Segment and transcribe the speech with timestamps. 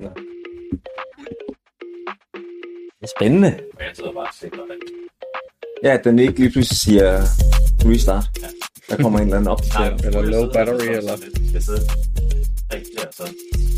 [0.00, 0.08] Det
[3.02, 3.46] er spændende.
[3.80, 4.78] Jeg sidder bare og sikrer det.
[5.82, 7.20] Ja, at den ikke lige pludselig siger
[7.84, 8.24] restart.
[8.90, 10.00] Der kommer en eller anden opdatering.
[10.04, 11.80] Eller low battery, eller- Jeg skal sidde
[12.74, 13.24] rigtig og så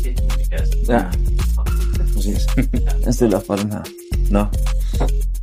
[0.05, 0.79] helt ud i kassen.
[0.89, 1.11] Ja,
[2.13, 2.39] præcis.
[3.05, 3.83] Jeg stiller op for den her.
[4.31, 4.39] Nå.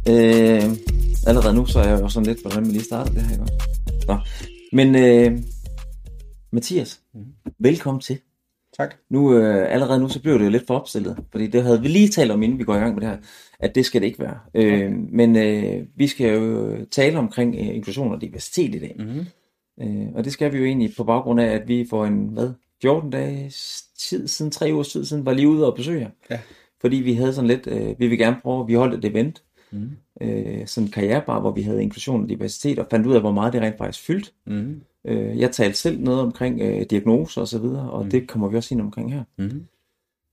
[0.09, 0.77] Øh,
[1.27, 3.45] allerede nu, så er jeg jo sådan lidt, hvordan vi lige starter det her, ikke?
[4.09, 4.17] Nå.
[4.73, 5.39] Men øh,
[6.53, 7.01] Mathias,
[7.59, 8.19] velkommen til.
[8.79, 8.95] Tak.
[9.11, 11.89] Nu, øh, allerede nu, så bliver det jo lidt for opstillet, fordi det havde vi
[11.89, 13.17] lige talt om, inden vi går i gang med det her,
[13.61, 14.39] at det skal det ikke være.
[14.55, 18.97] Øh, men øh, vi skal jo tale omkring øh, inklusion og diversitet i dag.
[18.99, 19.27] Mm-hmm.
[19.83, 22.51] Øh, og det skal vi jo egentlig på baggrund af, at vi for en, hvad,
[22.83, 26.11] 14 dages tid siden, tre ugers tid siden, var lige ude og besøge jer.
[26.31, 26.39] Ja.
[26.81, 29.91] Fordi vi havde sådan lidt, øh, vi vil gerne prøve, vi holdt et event, Mm.
[30.21, 33.33] øh, sådan en karrierebar, hvor vi havde inklusion og diversitet, og fandt ud af, hvor
[33.33, 34.33] meget det rent faktisk fyldt.
[34.47, 34.81] Mm.
[35.07, 38.11] Øh, jeg talte selv noget omkring øh, diagnoser og så videre, og Mm.
[38.11, 39.23] det kommer vi også ind omkring her.
[39.39, 39.65] Mm.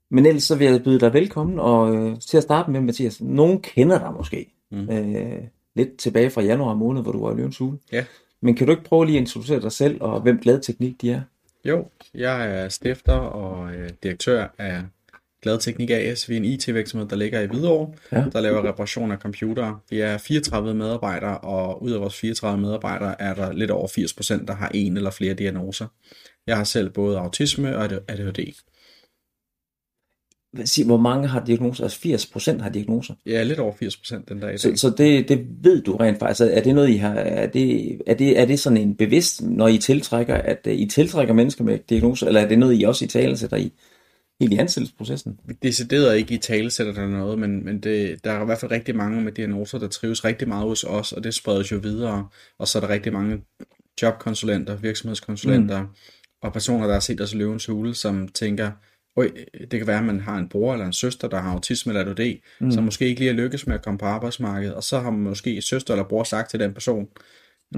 [0.09, 3.21] Men ellers så vil jeg byde dig velkommen, og øh, til at starte med, Mathias,
[3.21, 4.53] nogen kender dig måske.
[4.71, 4.89] Mm.
[4.89, 5.43] Øh,
[5.75, 7.77] lidt tilbage fra januar måned, hvor du var i Løvens Hule.
[7.91, 8.05] Ja.
[8.41, 11.11] Men kan du ikke prøve lige at introducere dig selv, og hvem Glad Teknik de
[11.11, 11.21] er?
[11.65, 14.81] Jo, jeg er stifter og øh, direktør af
[15.43, 16.29] Glad Teknik AS.
[16.29, 18.23] Vi er en IT-virksomhed, der ligger i Hvidovre, Ja.
[18.33, 19.79] der laver reparation af computere.
[19.89, 24.45] Vi er 34 medarbejdere, og ud af vores 34 medarbejdere er der lidt over 80%,
[24.45, 25.87] der har en eller flere diagnoser.
[26.47, 28.53] Jeg har selv både autisme og ADHD.
[30.85, 31.83] Hvor mange har diagnoser?
[31.83, 33.13] Altså 80 procent har diagnoser.
[33.25, 34.77] Er lidt over 80% den dag i Så, dag.
[34.79, 36.41] så det, det ved du rent faktisk.
[36.41, 39.41] Altså, Er det noget, I har, er det, er det, er det sådan en bevidst,
[39.41, 42.83] når I tiltrækker, at øh, I tiltrækker mennesker med diagnoser, eller er det noget, I
[42.83, 43.71] også i tale sætter i
[44.43, 45.39] helt i ansættelsesprocessen?
[45.45, 48.71] Vi decideret ikke i talesætter eller noget, men, men det, der er i hvert fald
[48.71, 52.27] rigtig mange med diagnoser, der trives rigtig meget hos os, og det spredes jo videre.
[52.59, 53.41] Og så er der rigtig mange
[54.01, 55.87] jobkonsulenter, virksomhedskonsulenter, mm.
[56.41, 58.71] og personer, der har set os i løvens hule, som tænker,
[59.15, 59.31] Oj,
[59.71, 62.11] det kan være, at man har en bror eller en søster, der har autisme eller
[62.11, 62.71] ADHD, mm.
[62.71, 65.19] som måske ikke lige har lykkes med at komme på arbejdsmarkedet, og så har man
[65.19, 67.07] måske søster eller bror sagt til den person,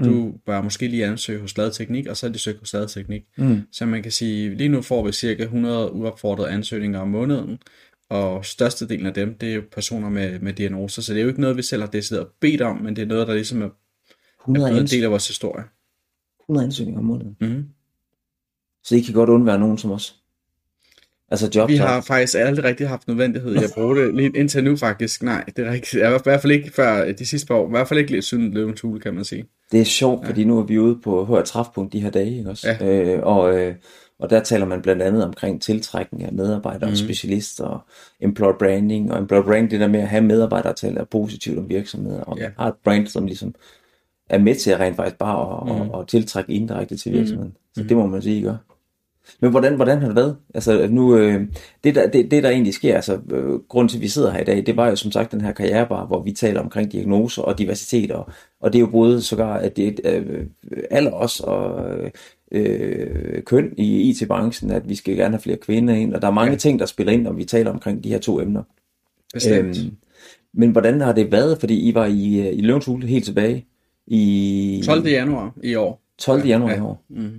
[0.04, 2.88] du bør måske lige ansøge hos Glad Teknik, og så er de søgt hos Glad
[2.88, 3.22] Teknik.
[3.36, 3.60] Mm.
[3.72, 7.58] Så man kan sige, lige nu får vi cirka 100 uopfordrede ansøgninger om måneden,
[8.08, 11.28] og størstedelen af dem, det er jo personer med, med diagnoser, så det er jo
[11.28, 13.66] ikke noget, vi selv har decideret bedt om, men det er noget, der ligesom er,
[13.66, 13.70] er
[14.40, 15.64] 100, blevet en del af vores historie.
[16.40, 17.36] 100 ansøgninger om måneden.
[17.40, 17.64] Mm.
[18.84, 20.22] Så I kan godt undvære nogen som os.
[21.30, 21.68] Altså job.
[21.68, 25.22] Vi har faktisk aldrig rigtig haft nødvendighed i at bruge det, lige indtil nu faktisk.
[25.22, 25.94] Nej, det er rigtigt.
[25.94, 28.52] I hvert fald ikke før de sidste par år, i hvert fald ikke lidt siden
[28.54, 29.44] løvens hule, kan man sige.
[29.72, 30.28] Det er sjovt, ja.
[30.28, 32.68] fordi nu er vi ude på HR Træfpunkt de her dage, ikke også?
[32.80, 32.86] Ja.
[33.16, 33.74] Øh, og, øh,
[34.18, 36.92] og der taler man blandt andet omkring tiltrækning af medarbejdere mm.
[36.92, 37.04] og Mhm.
[37.06, 37.80] specialister og
[38.20, 39.12] employer branding.
[39.12, 42.20] Og employer branding, det der med at have medarbejdere til at tale positivt om virksomheder,
[42.20, 42.48] og Ja.
[42.58, 43.54] har et brand, som ligesom
[44.30, 45.84] er med til at rent faktisk bare at, Mhm.
[45.86, 45.94] mm.
[45.94, 47.18] at, at tiltrække indirekte til Mhm.
[47.18, 47.50] virksomheden.
[47.76, 47.82] Mm.
[47.82, 48.56] Så det må man sige, gør.
[49.40, 50.36] Men hvordan, hvordan har det været?
[50.54, 51.46] Altså nu, øh,
[51.84, 54.40] det, der, det, det der egentlig sker, altså øh, grunden til, at vi sidder her
[54.40, 57.42] i dag, det var jo som sagt den her karrierebar, hvor vi taler omkring diagnoser
[57.42, 58.28] og diversitet, og,
[58.60, 60.46] og det er jo både sågar, at det er øh,
[60.90, 61.84] alder også, og
[62.52, 66.32] øh, køn i IT-branchen, at vi skal gerne have flere kvinder ind, og der er
[66.32, 66.58] mange Ja.
[66.58, 68.62] ting, der spiller ind, når vi taler omkring de her to emner.
[69.34, 69.78] Bestemt.
[69.78, 69.92] Øhm,
[70.54, 73.64] men hvordan har det været, fordi I var i, øh, i Løvens Hule helt tilbage
[74.06, 75.06] i 12.
[75.06, 76.00] januar i år.
[76.18, 76.46] 12.
[76.46, 76.76] januar Ja.
[76.76, 77.04] i år?
[77.08, 77.30] Mm.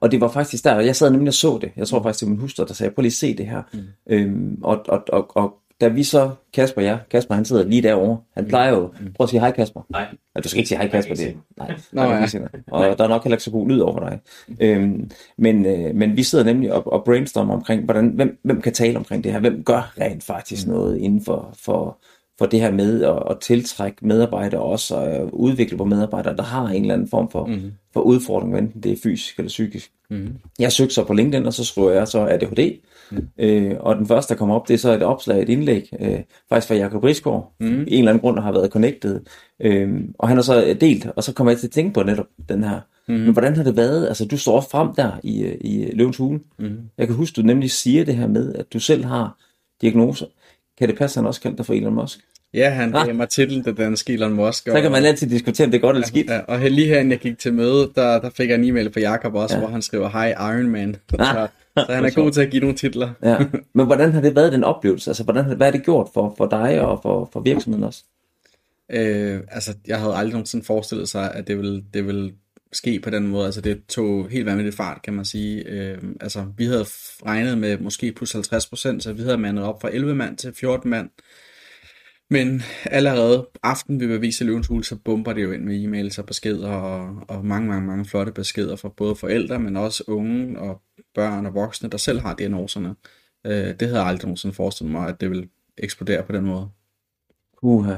[0.00, 1.70] Og det var faktisk der, jeg sad nemlig og så det.
[1.76, 3.62] Jeg tror faktisk, det var min hustru, der sagde, prøv lige at se det her.
[3.72, 3.80] Mm.
[4.10, 7.82] Øhm, og, og, og, og da vi så, Kasper og jeg, Kasper han sidder lige
[7.82, 9.80] derovre, han plejer jo, prøv at sige hej Kasper.
[9.90, 10.06] Nej.
[10.36, 12.20] Ja, du skal ikke sige hej Kasper, det nej, Nå, nej, ja.
[12.20, 12.26] ja.
[12.26, 14.20] Sige, og der er nok heller ikke så god lyd over dig.
[14.60, 18.72] Øhm, men, øh, men vi sidder nemlig og, og brainstormer omkring, hvordan, hvem, hvem kan
[18.72, 21.98] tale omkring det her, hvem gør rent faktisk noget inden for, for,
[22.38, 26.68] for det her med at, at tiltrække medarbejdere også, og udvikle på medarbejdere, der har
[26.68, 27.60] en eller anden form for, Mm.
[27.92, 29.90] for udfordring, enten det er fysisk eller psykisk.
[30.10, 30.28] Mm.
[30.58, 32.78] Jeg søgte så på LinkedIn, og så skriver jeg så ADHD.
[33.10, 33.28] Mm.
[33.38, 36.20] Øh, og den første, der kommer op, det er så et opslag, et indlæg, øh,
[36.48, 37.66] faktisk fra Jacob Risgaard, Mm.
[37.66, 39.20] i en eller anden grund har været connected.
[39.60, 42.26] Øh, og han har så delt, og så kommer jeg til at tænke på netop
[42.48, 42.80] den her.
[43.08, 43.14] Mm.
[43.14, 44.06] Men hvordan har det været?
[44.08, 46.40] Altså, du står frem der i, øh, i Løvens Hule.
[46.58, 46.76] Mm.
[46.98, 49.36] Jeg kan huske, du nemlig siger det her med, at du selv har
[49.80, 50.26] diagnoser.
[50.78, 52.18] Kan det passe, at han også kaldte dig for Elon Musk?
[52.54, 53.06] Ja, han Ah.
[53.06, 54.62] gav mig titlen, den danske Elon Musk.
[54.64, 56.30] Så kan man altid diskutere, om det er godt eller skidt.
[56.30, 58.92] Ja, og her- lige herinde jeg gik til møde, der, der fik jeg en e-mail
[58.92, 59.60] fra Jakob også, Ja.
[59.60, 60.96] hvor han skriver, Hej Iron Man.
[61.10, 61.48] så, Ah.
[61.86, 63.10] så han er god til at give nogle titler.
[63.22, 63.36] Ja.
[63.74, 65.10] Men hvordan har det været, den oplevelse?
[65.10, 68.02] Altså, hvordan, hvad har det gjort for, for dig og for, for virksomheden også?
[68.92, 72.32] Øh, altså, jeg havde aldrig nogensinde forestillet sig, at det ville, det ville
[72.76, 73.44] ske på den måde.
[73.44, 75.68] Altså, det tog helt vanvittigt fart, kan man sige.
[75.68, 76.84] Øh, altså, vi havde
[77.26, 80.54] regnet med måske plus 50 procent, så vi havde mandet op fra 11 mand til
[80.54, 81.10] 14 mand.
[82.30, 86.26] Men allerede aften vi beviser Løvens hul, så bomber det jo ind med e-mails og
[86.26, 90.82] beskeder og, og mange, mange, mange flotte beskeder fra både forældre, men også unge og
[91.14, 92.94] børn og voksne, der selv har diagnoserne.
[93.46, 96.68] Øh, det havde jeg aldrig nogensinde forestillet mig, at det ville eksplodere på den måde.
[97.62, 97.96] Uha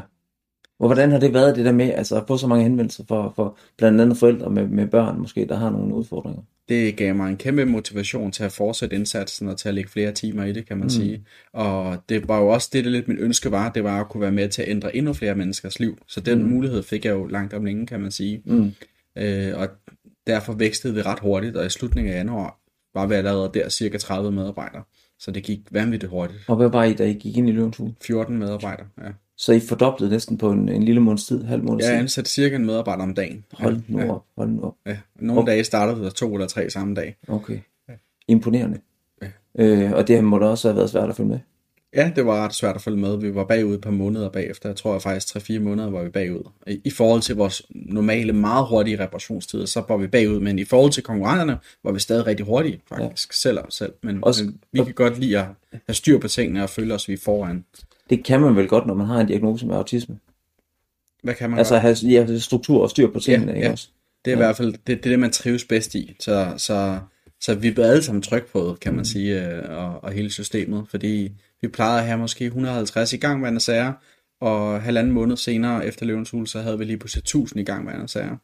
[0.87, 3.57] hvordan har det været det der med altså, at få så mange henvendelser for, for
[3.79, 6.43] blandt andet forældre med, med børn måske, der har nogle udfordringer?
[6.69, 10.13] det gav mig en kæmpe motivation til at fortsætte indsatsen og til at lægge flere
[10.13, 10.91] timer i det, kan man mm.
[10.91, 11.25] sige.
[11.53, 14.21] Og det var jo også det, det lidt min ønske var, det var at kunne
[14.21, 15.99] være med til at ændre endnu flere menneskers liv.
[16.07, 16.49] Så den mm.
[16.49, 18.43] mulighed fik jeg jo langt om længe, kan man sige.
[18.45, 18.73] Mm.
[19.19, 19.69] Øh, og
[20.27, 22.61] derfor vækstede vi ret hurtigt, og i slutningen af januar
[22.95, 24.83] var vi allerede der cirka 30 medarbejdere.
[25.19, 26.41] Så det gik vanvittigt hurtigt.
[26.49, 27.94] Og hvad var I, da I gik ind i Løvens Hule?
[28.00, 29.09] 14 medarbejdere, ja.
[29.37, 31.93] Så I fordoblede næsten på en, en lille måneds tid, halv måneds tid?
[31.93, 33.44] Jeg ansatte cirka en medarbejder om dagen.
[33.53, 34.12] Hold nu ja.
[34.12, 34.75] op, hold nu op.
[34.87, 34.99] Ja.
[35.17, 35.53] Nogle okay.
[35.53, 37.17] dage startede der to eller tre samme dag.
[37.29, 37.59] Okay.
[38.29, 38.81] Imponerende.
[39.23, 39.29] Ja.
[39.59, 41.38] Øh, og det må da også have været svært at følge med.
[41.94, 43.17] Ja, det var ret svært at følge med.
[43.17, 44.69] Vi var bagud et par måneder bagefter.
[44.69, 46.43] Jeg tror jeg faktisk 3-4 måneder var vi bagud.
[46.67, 50.40] I, forhold til vores normale, meget hurtige reparationstider, så var vi bagud.
[50.40, 53.31] Men i forhold til konkurrenterne, var vi stadig rigtig hurtige, faktisk.
[53.31, 53.35] Ja.
[53.35, 53.93] Selv og selv.
[54.02, 57.08] Men, Også, men vi kan godt lide at have styr på tingene og føle os,
[57.08, 57.64] vi er foran.
[58.11, 60.19] Det kan man vel godt, når man har en diagnose med autisme.
[61.23, 61.82] Hvad kan man Altså godt?
[61.82, 63.73] have ja, struktur og styr på tingene, Ja, ikke ja.
[63.73, 63.88] også?
[64.25, 66.17] Det er i hvert fald det, det, er det man trives bedst i.
[66.20, 66.99] Så, så,
[67.41, 70.84] så vi bliver alle sammen tryg på kan man sige, øh, og, og hele systemet.
[70.91, 71.32] Fordi
[71.62, 73.93] vi plejede at have måske 150 i gang sager,
[74.40, 78.10] og halvanden måned senere efter løvens hul, så havde vi lige pludselig 1000 i gang
[78.10, 78.37] sager.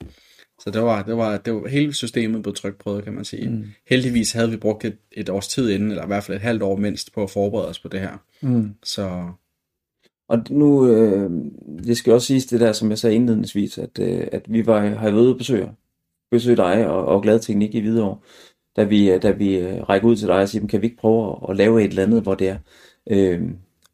[0.61, 3.49] Så det var, det var, det var hele systemet blev trykprøvet, kan man sige.
[3.51, 3.65] Mm.
[3.87, 6.63] Heldigvis havde vi brugt et, et års tid inden, eller i hvert fald et halvt
[6.63, 8.17] år mindst, på at forberede os på det her.
[8.43, 8.75] Mm.
[8.85, 9.31] Så
[10.29, 11.31] Og nu, øh,
[11.85, 14.87] det skal også siges det der, som jeg sagde indledningsvis, at, øh, at vi var,
[14.87, 15.71] har været ude og besøge,
[16.31, 18.19] besøge dig og, og Glad Teknik i Hvidovre,
[18.77, 20.87] da vi, øh, da vi øh, rækker ud til dig og siger, "Men kan vi
[20.87, 22.59] ikke prøve at, at lave et eller andet, hvor det er.
[23.11, 23.41] Øh,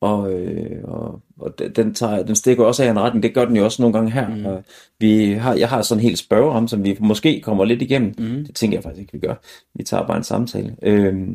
[0.01, 3.57] og, øh, og, og den, tager, den stikker også af en retning, det gør den
[3.57, 4.29] jo også nogle gange her.
[4.29, 4.47] Mm.
[4.47, 4.65] Og
[4.99, 8.15] vi har, jeg har sådan en helt spørge om, som vi måske kommer lidt igennem.
[8.19, 8.45] Mm.
[8.47, 9.35] Det tænker jeg faktisk ikke, vi gør.
[9.75, 10.77] Vi tager bare en samtale.
[10.83, 11.29] Øh,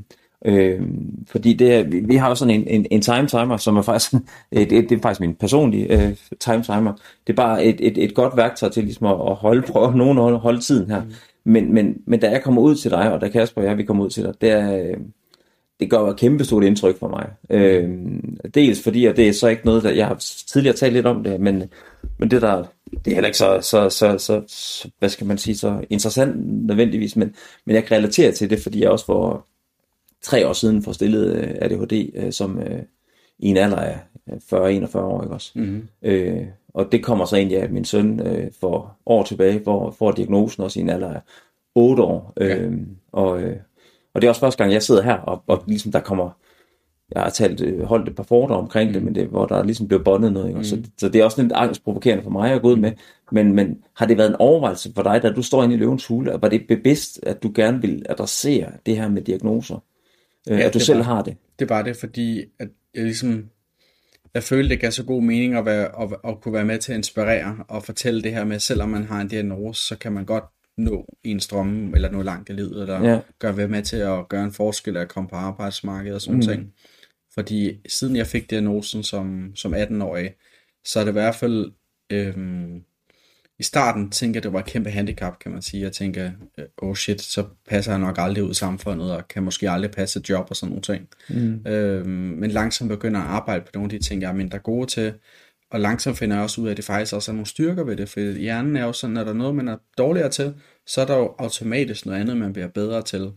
[0.45, 0.81] Øh,
[1.27, 3.81] fordi det er, vi, vi har jo sådan en, en, en time timer, som er
[3.81, 4.13] faktisk,
[4.51, 6.93] et, et, det er faktisk min personlige øh, time timer.
[7.27, 10.17] Det er bare et, et, et godt værktøj til ligesom at, at holde, prøve nogen
[10.17, 11.03] at holde, holde tiden her.
[11.03, 11.11] Mm.
[11.45, 13.83] Men, men, men da jeg kommer ud til dig, og da Kasper og jeg, vi
[13.83, 14.97] kommer ud til dig, det er, øh,
[15.79, 17.29] det gør et kæmpe stort indtryk for mig.
[17.49, 17.89] Øh,
[18.53, 20.15] dels fordi, og det er så ikke noget, der jeg har
[20.47, 21.63] tidligere talt lidt om det, men,
[22.19, 22.63] men det der,
[23.05, 26.65] det er heller ikke så, så, så, så, så, hvad skal man sige, så interessant
[26.65, 27.35] nødvendigvis, men,
[27.65, 29.45] men jeg kan relatere til det, fordi jeg også for
[30.21, 32.81] tre år siden får stillet øh, ADHD, øh, som øh,
[33.39, 35.51] i en alder af 40-41 år, ikke også?
[35.55, 35.87] mm-hmm.
[36.01, 39.91] Øh, og det kommer så egentlig af, at min søn øh, for år tilbage får,
[39.91, 41.19] får diagnosen også i en alder af
[41.75, 42.33] 8 år.
[42.39, 42.55] Ja.
[42.57, 42.73] Øh,
[43.11, 43.55] og, øh,
[44.15, 46.29] og det er også første gang, jeg sidder her, og, og ligesom der kommer,
[47.15, 48.93] jeg har talt, øh, holdt et par foredrag omkring mm.
[48.93, 50.47] det, men det, hvor der ligesom blev bondet noget.
[50.47, 50.57] Ikke?
[50.57, 50.63] Mm.
[50.63, 52.91] Så, så det er også lidt angstprovokerende for mig at gå ud med.
[53.31, 56.07] Men, men har det været en overvejelse for dig, da du står inde i løvens
[56.07, 59.83] hule, og var det bevidst, at du gerne vil adressere det her med diagnoser?
[60.49, 61.37] Øh, Ja, at du selv var- har det?
[61.59, 63.45] Det bare det, fordi at jeg ligesom,
[64.33, 66.91] jeg følte, det gav så god mening at, være, at, at kunne være med til
[66.91, 70.25] at inspirere og fortælle det her med, selvom man har en diagnose, så kan man
[70.25, 70.43] godt
[70.77, 73.19] nå en strømme, eller nå langt i livet, eller Ja.
[73.39, 76.41] gøre være med til at gøre en forskel, at komme på arbejdsmarkedet og sådan Mm.
[76.41, 76.73] ting.
[77.33, 80.31] Fordi siden jeg fik diagnosen som, som 18-årig,
[80.85, 81.71] så er det i hvert fald,
[82.09, 82.81] øhm,
[83.59, 85.83] i starten tænkte jeg, det var et kæmpe handicap, kan man sige.
[85.83, 89.43] Jeg tænker, øh, oh shit, så passer jeg nok aldrig ud i samfundet, og kan
[89.43, 91.07] måske aldrig passe et job og sådan nogle ting.
[91.29, 91.67] Mm.
[91.71, 94.87] Øhm, men langsomt begynder at arbejde på nogle af de ting, jeg er mindre gode
[94.87, 95.13] til.
[95.71, 97.95] Og langsomt finder jeg også ud af, at det faktisk også er nogle styrker ved
[97.95, 98.09] det.
[98.09, 100.53] For hjernen er jo sådan, at der er noget, man er dårligere til,
[100.85, 103.31] så er der jo automatisk noget andet, man bliver bedre til.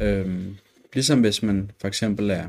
[0.00, 0.56] Øhm,
[0.94, 2.44] ligesom hvis man for eksempel er,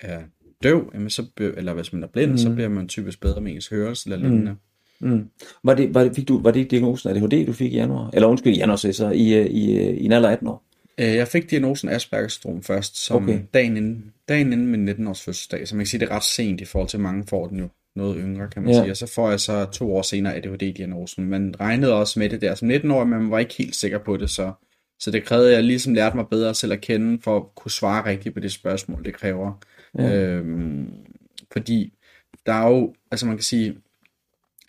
[0.00, 0.20] er
[0.62, 2.38] døv, jamen så, eller hvis man er blind, mm.
[2.38, 4.56] så bliver man typisk bedre med ens hørelse eller lignende.
[5.00, 5.28] Mm.
[5.64, 8.10] Var, det, var, det, fik du, var det diagnosen ADHD, du fik i januar?
[8.12, 10.64] Eller undskyld, i januar, så, i, øh, i, øh, i en alder af 18 år?
[11.00, 13.34] Øh, Jeg fik diagnosen Aspergers syndrom først, som Okay.
[13.34, 13.44] okay.
[13.54, 15.68] dagen, inden, dagen inden min 19-års fødselsdag.
[15.68, 17.68] Så man kan sige, det er ret sent i forhold til mange får den jo
[17.96, 18.80] noget yngre, kan man Ja.
[18.82, 18.90] sige.
[18.90, 21.24] Og så får jeg så to år senere ADHD-diagnosen.
[21.26, 24.16] Man regnede også med det der som 19-årig, men man var ikke helt sikker på
[24.16, 24.52] det, så,
[25.00, 27.70] så det krævede, at jeg ligesom lærte mig bedre selv at kende, for at kunne
[27.70, 29.52] svare rigtigt på det spørgsmål, det kræver.
[29.98, 30.16] Ja.
[30.16, 30.88] Øhm,
[31.52, 31.92] fordi
[32.46, 33.76] der er jo, altså man kan sige,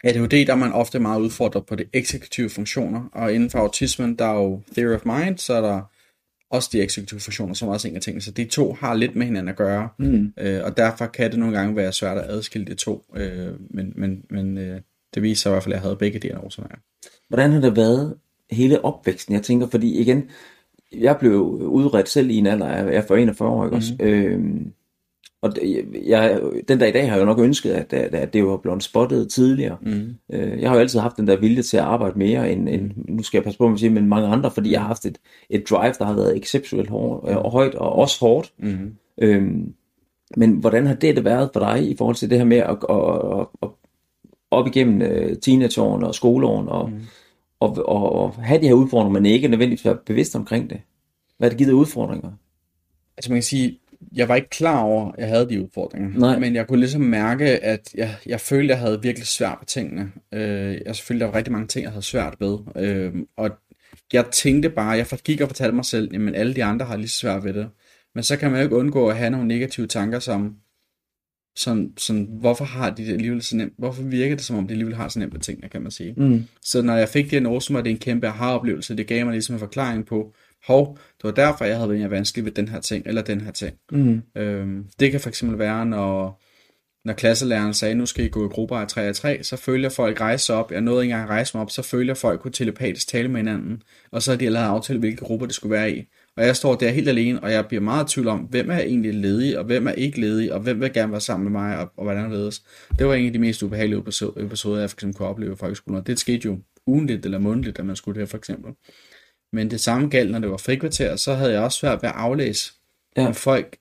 [0.03, 4.15] ADHD, der er man ofte meget udfordret på de eksekutive funktioner, og inden for autismen,
[4.15, 5.81] der er jo theory of mind, så er der
[6.51, 8.21] også de eksekutive funktioner, som også er en af tingene.
[8.21, 10.33] Så de to har lidt med hinanden at gøre, Mm.
[10.39, 13.93] øh, og derfor kan det nogle gange være svært at adskille de to, øh, men,
[13.95, 14.81] men, men øh,
[15.13, 16.63] det viser i hvert fald, at jeg havde begge diagnoser.
[16.71, 16.75] Ja.
[17.29, 18.15] Hvordan har det været
[18.51, 19.33] hele opvæksten?
[19.35, 20.23] Jeg tænker, fordi igen,
[20.93, 23.93] jeg blev udredt selv i en alder jeg er for 41 år, ikke også?
[23.99, 24.71] Øhm,
[25.41, 25.53] og
[26.05, 28.57] jeg, den dag i dag har jeg jo nok ønsket, at, at, at det var
[28.57, 29.77] blevet spottet tidligere.
[29.81, 30.15] Mm.
[30.33, 32.91] Øh, Jeg har jo altid haft den der vilje til at arbejde mere end, end
[32.95, 35.17] nu skal jeg passe på, jeg siger, men mange andre, fordi jeg har haft et,
[35.49, 38.53] et drive, der har været exceptionelt hårdt, og højt og også hårdt.
[38.57, 38.95] Mm.
[39.21, 39.73] Øhm,
[40.37, 42.77] Men hvordan har det, det været for dig i forhold til det her med at,
[42.89, 43.69] at, at, at
[44.51, 46.99] op igennem uh, teenageårene og skoleårene og, mm.
[47.59, 50.81] og, og, og have de her udfordringer, men ikke nødvendigvis være bevidst omkring det?
[51.37, 52.31] Hvad har det givet udfordringer?
[53.17, 53.79] Altså man kan sige,
[54.15, 56.19] jeg var ikke klar over, at jeg havde de udfordringer.
[56.19, 56.39] Nej.
[56.39, 59.67] Men jeg kunne ligesom mærke, at jeg, jeg følte, at jeg havde virkelig svært ved
[59.67, 60.11] tingene.
[60.33, 62.57] Øh, jeg følte, der var rigtig mange ting, jeg havde svært ved.
[62.75, 63.49] Øh, og
[64.13, 67.09] jeg tænkte bare, jeg gik og fortalte mig selv, at alle de andre har lige
[67.09, 67.69] svært ved det.
[68.15, 70.55] Men så kan man jo ikke undgå at have nogle negative tanker som,
[71.55, 73.73] sådan, sådan, hvorfor har de det alligevel så nemt?
[73.77, 76.13] Hvorfor virker det som om, de alligevel har så nemt med tingene, kan man sige.
[76.17, 76.43] Mm.
[76.61, 78.97] Så når jeg fik diagnosen, var det en kæmpe aha-oplevelse.
[78.97, 80.33] Det gav mig ligesom en forklaring på,
[80.67, 83.51] hov, det var derfor, jeg havde været vanskelig ved den her ting, eller den her
[83.51, 83.75] ting.
[83.91, 84.21] Mm.
[84.37, 86.41] Øhm, det kan fx være, når,
[87.05, 89.89] når klasselæreren sagde, nu skal I gå i grupper af 3 af 3, så følger
[89.89, 90.71] folk rejse op.
[90.71, 93.37] Jeg nåede ikke engang at rejse mig op, så følger folk kunne telepatisk tale med
[93.37, 93.83] hinanden.
[94.11, 96.05] Og så har de lavet aftale, hvilke grupper det skulle være i.
[96.37, 98.79] Og jeg står der helt alene, og jeg bliver meget i tvivl om, hvem er
[98.79, 101.77] egentlig ledig, og hvem er ikke ledig, og hvem vil gerne være sammen med mig,
[101.77, 102.63] og, og hvordan ledes.
[102.99, 103.99] Det var en af de mest ubehagelige
[104.37, 105.99] episoder, jeg for eksempel kunne opleve i folkeskolen.
[105.99, 108.71] Og det skete jo ugenligt eller mundtligt, at man skulle det her for eksempel.
[109.53, 112.15] Men det samme galt, når det var frikvarter, så havde jeg også svært ved at
[112.15, 112.71] aflæse,
[113.17, 113.27] Ja.
[113.27, 113.77] om folk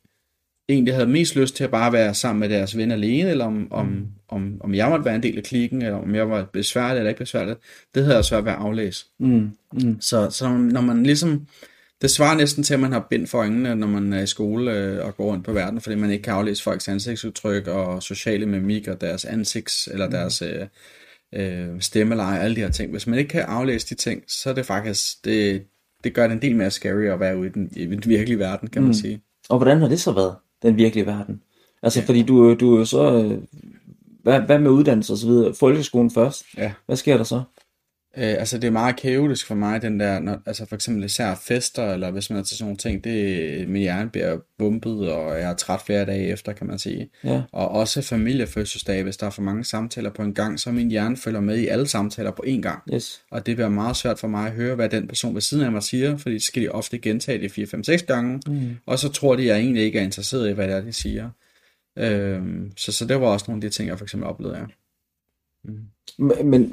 [0.68, 3.68] egentlig havde mest lyst til at bare være sammen med deres ven alene, eller om,
[3.72, 6.98] om, om, om jeg måtte være en del af klikken, eller om jeg var besværlig
[6.98, 7.56] eller ikke besværlig.
[7.94, 9.06] Det havde jeg svært ved at aflæse.
[9.18, 9.50] Mm.
[9.72, 10.00] Mm.
[10.00, 11.46] Så, så når, man, ligesom,
[12.02, 14.72] det svarer næsten til, at man har bind for øjnene, når man er i skole
[14.72, 18.46] øh, og går rundt på verden, fordi man ikke kan aflæse folks ansigtsudtryk og sociale
[18.46, 20.66] mimik og deres ansigts, eller deres øh,
[21.34, 22.90] øh, stemmeleje, alle de her ting.
[22.90, 25.62] Hvis man ikke kan aflæse de ting, så er det faktisk, det,
[26.04, 28.38] det gør det en del mere scary at være ude i den, i den virkelige
[28.38, 28.94] verden, kan man Mm.
[28.94, 29.20] sige.
[29.48, 31.42] Og hvordan har det så været, den virkelige verden?
[31.82, 32.06] Altså, ja.
[32.06, 33.12] fordi du, du er jo så...
[33.24, 33.38] øh,
[34.22, 35.54] Hvad, hvad med uddannelse og så videre?
[35.54, 36.44] Folkeskolen først.
[36.56, 36.72] Ja.
[36.86, 37.42] Hvad sker der så?
[38.16, 41.34] Øh, altså det er meget kaotisk for mig, den der, når, altså for eksempel især
[41.34, 45.38] fester, eller hvis man er til sådan nogle ting, det, min hjerne bliver bumpet, og
[45.40, 47.10] jeg er træt flere dage efter, kan man sige.
[47.24, 47.42] Ja.
[47.52, 51.16] Og også familiefødselsdage, hvis der er for mange samtaler på en gang, så min hjerne
[51.16, 52.82] følger med i alle samtaler på én gang.
[52.94, 53.22] Yes.
[53.30, 55.72] Og det bliver meget svært for mig at høre, hvad den person ved siden af
[55.72, 58.76] mig siger, fordi så skal de ofte gentage det 4, 5, 6 gange, Mm.
[58.86, 60.92] og så tror de, at jeg egentlig ikke er interesseret i, hvad det er, de
[60.92, 61.30] siger.
[61.98, 64.64] Øhm, så, så det var også nogle af de ting, jeg for eksempel oplevede, ja.
[66.18, 66.72] Men, men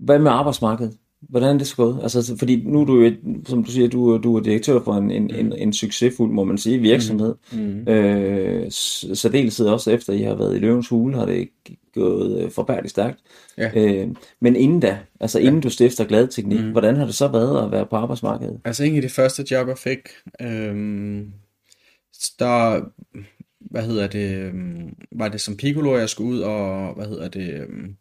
[0.00, 0.96] hvad med arbejdsmarkedet?
[1.28, 1.98] Hvordan er det så gået?
[2.02, 3.12] Altså, så- fordi nu er du, jo
[3.46, 6.58] som du siger, du, du er direktør for en, en, en, en succesfuld, må man
[6.58, 7.34] sige, virksomhed.
[7.52, 7.88] Mm.
[7.88, 11.48] Øh, s- særdeleshed også efter, I har været i Løvens Hule, har det
[11.94, 13.18] gået øh, forfærdeligt stærkt.
[13.58, 13.70] Ja.
[13.76, 14.08] Øh,
[14.40, 16.70] men inden da, altså inden du stifter Gladteknik, Mm.
[16.70, 18.60] hvordan har det så været at være på arbejdsmarkedet?
[18.64, 19.98] Altså en af de første job, jeg fik,
[20.42, 21.32] øhm,
[22.38, 22.80] der,
[23.70, 27.54] hvad hedder det, øhm, var det som piccolo, jeg skulle ud og, hvad hedder det,
[27.54, 27.96] øhm,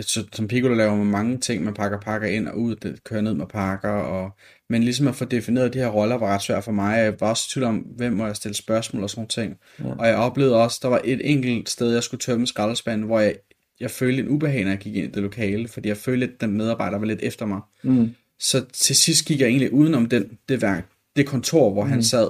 [0.00, 3.20] så, som piccolo laver man mange ting, man pakker pakker ind og ud, det kører
[3.20, 4.30] ned med pakker, og,
[4.68, 6.98] men ligesom at få defineret de her roller var ret svært for mig.
[6.98, 9.58] Jeg var også i tvivl om, hvem må jeg stille spørgsmål og sådan nogle ting.
[9.78, 9.94] Ja.
[9.98, 13.34] Og jeg oplevede også, der var et enkelt sted, jeg skulle tømme skraldespanden, hvor jeg,
[13.80, 16.40] jeg følte en ubehag, når jeg gik ind i det lokale, fordi jeg følte, at
[16.40, 17.60] den medarbejder var lidt efter mig.
[17.82, 18.14] Mm.
[18.38, 21.90] Så til sidst gik jeg egentlig udenom den, det, værk, det kontor, hvor mm.
[21.90, 22.28] han sad.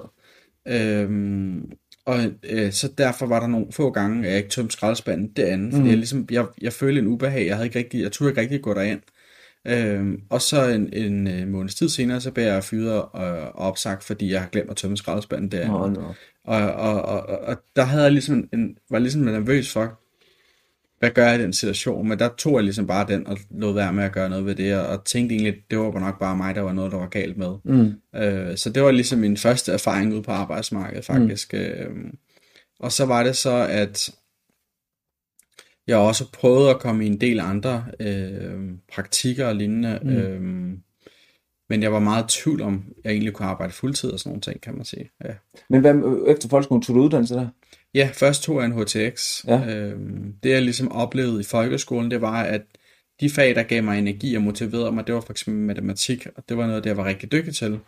[0.69, 1.73] Øhm,
[2.09, 5.71] og øh, så derfor var der nogle få gange, at jeg ikke tømte skraldespanden derinde,
[5.71, 5.89] fordi Mm.
[5.89, 8.63] jeg, ligesom, jeg, jeg følte en ubehag, jeg havde ikke rigtig, jeg turde ikke rigtig
[8.63, 9.01] gå derind.
[9.67, 13.53] Øhm, og så en, en, øh, måneds tid senere, så blev jeg fyret og, og
[13.55, 15.79] opsagt, fordi jeg har glemt at tømme skraldespanden derinde.
[15.79, 16.15] Nå, nå.
[16.45, 20.01] Og, og, og, og, og der havde jeg ligesom en, var ligesom nervøs for,
[20.99, 22.09] hvad gør jeg i den situation?
[22.09, 24.55] Men der tog jeg ligesom bare den og lod være med at gøre noget ved
[24.55, 27.09] det, og, og tænkte egentlig, det var nok bare mig, der var noget, der var
[27.09, 27.57] galt med.
[27.65, 27.93] Mm.
[28.21, 31.53] Øh, så det var ligesom min første erfaring ude på arbejdsmarkedet, faktisk.
[31.53, 31.59] Mm.
[31.59, 31.91] Øh,
[32.81, 34.11] og så var det så, at
[35.87, 38.61] jeg også prøvede at komme i en del andre øh,
[38.93, 40.09] praktikker og lignende, Mm.
[40.11, 40.17] mm.
[40.17, 40.79] øh,
[41.71, 44.41] men jeg var meget i tvivl om, jeg egentlig kunne arbejde fuldtid og sådan nogle
[44.41, 45.11] ting, kan man sige.
[45.25, 45.35] Ja.
[45.71, 45.95] Men hvad,
[46.29, 47.49] efter folkeskolen tog du uddannelse der?
[47.95, 49.45] Ja, først tog jeg en HTX.
[49.47, 49.77] Ja.
[49.77, 52.63] Øhm, det jeg ligesom oplevede i folkeskolen, det var, at
[53.21, 56.57] de fag, der gav mig energi og motiverede mig, det var eksempel matematik, og det
[56.57, 57.79] var noget, jeg var rigtig dygtig til.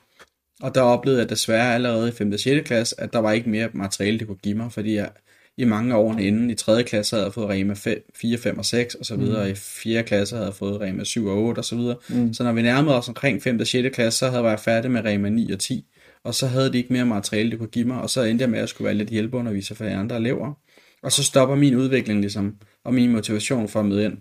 [0.62, 2.33] Og der oplevede jeg desværre allerede i 5.
[2.33, 2.66] og 6.
[2.66, 5.11] klasse, at der var ikke mere materiale, det kunne give mig, fordi jeg
[5.57, 6.83] i mange år inden i 3.
[6.83, 7.75] klasse havde jeg fået Rema
[8.14, 10.02] 4, 5 og 6 og så videre, og i 4.
[10.02, 11.97] klasse havde jeg fået Rema 7 og 8 og så videre.
[12.09, 12.35] Mm.
[12.35, 13.61] Så når vi nærmede os omkring 5.
[13.61, 13.95] og 6.
[13.95, 15.87] klasse, så havde jeg været færdig med Rema 9 og 10,
[16.25, 18.50] og så havde de ikke mere materiale, det kunne give mig, og så endte jeg
[18.50, 20.55] med, at jeg skulle være lidt hjælpeunderviser for de andre elever.
[21.03, 24.17] Og så stopper min udvikling ligesom, og min motivation for at møde ind.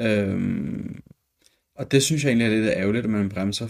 [0.00, 1.00] Øhm,
[1.76, 3.68] og det synes jeg egentlig er lidt ærgerligt, at man bremser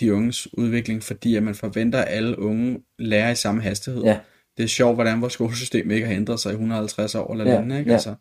[0.00, 4.02] de unges udvikling, fordi at man forventer, at alle unge lærer i samme hastighed.
[4.02, 4.18] Ja.
[4.56, 7.50] Det er sjovt, hvordan vores skolesystem ikke har ændret sig i 150 år eller Ja,
[7.52, 7.90] lignende, ikke?
[7.90, 7.94] ja.
[7.94, 8.14] Altså,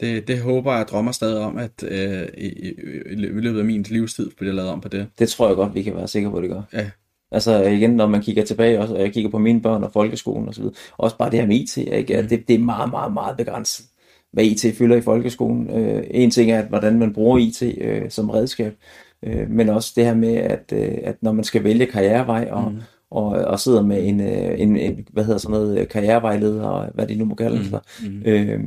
[0.00, 2.72] det, det håber jeg drømmer stadig om, at øh, i, i,
[3.10, 5.08] i løbet af min livstid bliver lavet om på det.
[5.18, 6.62] Det tror jeg godt, vi kan være sikre på, at det gør.
[6.72, 6.90] Ja.
[7.32, 10.48] Altså igen, når man kigger tilbage, også, og jeg kigger på mine børn og folkeskolen
[10.48, 10.64] osv.,
[10.98, 12.16] også bare det her med IT, ikke?
[12.16, 13.86] At det, det er meget, meget, meget begrænset,
[14.32, 15.70] hvad IT fylder i folkeskolen.
[15.70, 18.74] Øh, en ting er, at hvordan man bruger IT øh, som redskab,
[19.22, 22.72] øh, men også det her med, at, øh, at når man skal vælge karrierevej, og,
[22.72, 22.80] mm.
[23.10, 27.06] og, og sidder med en, øh, en, en, hvad hedder sådan noget, karrierevejleder, og hvad
[27.06, 28.08] de nu må kalde det, mm.
[28.08, 28.22] mm.
[28.24, 28.60] øh,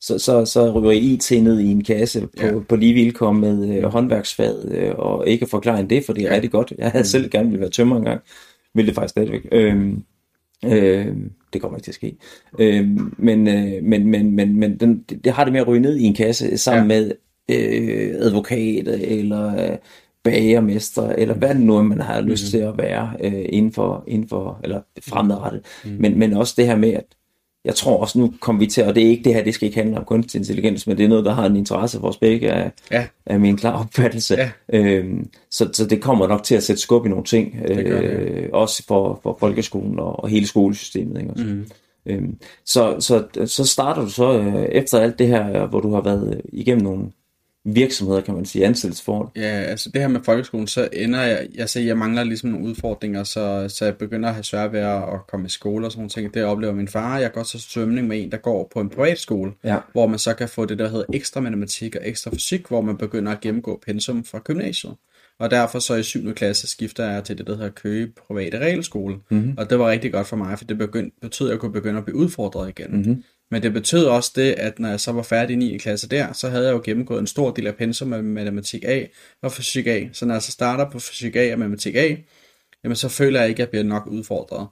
[0.00, 2.58] så, så, så ryger IT ned i en kasse på, ja.
[2.68, 6.50] på lige vilkår med øh, håndværksfaget, øh, og ikke forklare det, for det er rigtig
[6.50, 6.72] godt.
[6.78, 7.06] Jeg havde mm.
[7.06, 8.20] selv gerne ville være tømmer engang,
[8.74, 9.48] ville det faktisk stadigvæk.
[9.52, 9.92] Øh,
[10.64, 11.16] øh,
[11.52, 12.16] det kommer ikke til at ske.
[12.58, 12.88] Øh,
[13.18, 16.04] men, øh, men, men, men, men den, det har det med at ryge ned i
[16.04, 17.00] en kasse sammen ja.
[17.00, 17.12] med
[17.50, 19.78] øh, advokat eller øh,
[20.24, 22.50] bagermester, eller hvad det nu er, man har lyst mm.
[22.50, 25.62] til at være øh, inden, for, inden for, eller fremadrettet.
[25.84, 25.90] Mm.
[25.90, 27.04] Men, men også det her med, at
[27.64, 29.66] jeg tror også, nu kommer vi til, og det er ikke det her, det skal
[29.66, 32.16] ikke handle om kunstig intelligens, men det er noget, der har en interesse for os
[32.16, 33.06] begge, af, ja.
[33.26, 34.34] af min klar opfattelse.
[34.34, 34.50] Ja.
[34.72, 38.84] Øhm, så, så det kommer nok til at sætte skub i nogle ting, øh, også
[38.88, 41.20] for, for folkeskolen og, og hele skolesystemet.
[41.20, 41.32] Ikke?
[41.32, 41.44] Også.
[41.44, 41.66] Mm.
[42.06, 46.00] Øhm, så, så, så starter du så øh, efter alt det her, hvor du har
[46.00, 47.04] været igennem nogle
[47.74, 49.28] virksomheder, kan man sige, ansættelsesforhold.
[49.36, 52.66] Ja, altså det her med folkeskolen, så ender jeg, jeg ser, jeg mangler ligesom nogle
[52.66, 56.00] udfordringer, så, så jeg begynder at have svært ved at, komme i skole og sådan
[56.00, 56.34] nogle ting.
[56.34, 57.18] Det oplever min far.
[57.18, 59.78] Jeg går så svømning med en, der går på en privatskole, ja.
[59.92, 62.96] hvor man så kan få det, der hedder ekstra matematik og ekstra fysik, hvor man
[62.96, 64.94] begynder at gennemgå pensum fra gymnasiet.
[65.40, 66.34] Og derfor så i 7.
[66.34, 69.16] klasse skifter jeg til det, der hedder Køge Private Regelskole.
[69.30, 69.54] Mm-hmm.
[69.58, 71.98] Og det var rigtig godt for mig, for det begynd, betød, at jeg kunne begynde
[71.98, 72.96] at blive udfordret igen.
[72.96, 73.22] Mm-hmm.
[73.50, 75.78] Men det betød også det, at når jeg så var færdig i 9.
[75.78, 79.04] klasse der, så havde jeg jo gennemgået en stor del af pensum af matematik A
[79.42, 80.08] og fysik A.
[80.12, 82.16] Så når jeg så starter på fysik A og matematik A,
[82.84, 84.66] jamen så føler jeg ikke, at jeg bliver nok udfordret.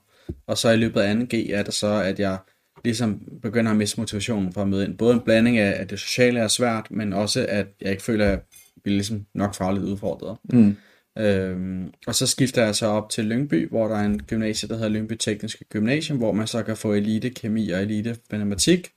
[0.47, 2.39] Og så i løbet af 2G er det så, at jeg
[2.85, 4.99] ligesom begynder at miste motivationen for at møde ind.
[4.99, 8.25] Både en blanding af, at det sociale er svært, men også at jeg ikke føler,
[8.25, 8.41] at jeg
[8.83, 10.37] bliver ligesom nok fagligt udfordret.
[10.53, 10.77] Mm.
[11.19, 14.75] Øhm, og så skifter jeg så op til Lyngby, hvor der er en gymnasie, der
[14.75, 18.89] hedder Lyngby Tekniske Gymnasium, hvor man så kan få elite kemi og elite matematik.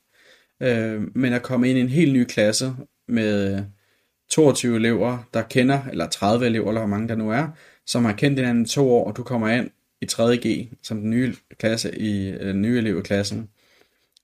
[0.62, 2.74] Øhm, men at komme ind i en helt ny klasse
[3.08, 3.64] med
[4.30, 7.48] 22 elever, der kender, eller 30 elever, eller hvor mange der nu er,
[7.86, 9.70] som har kendt hinanden i to år, og du kommer ind
[10.02, 13.50] i 3.G som den nye klasse i den nye elev i klassen.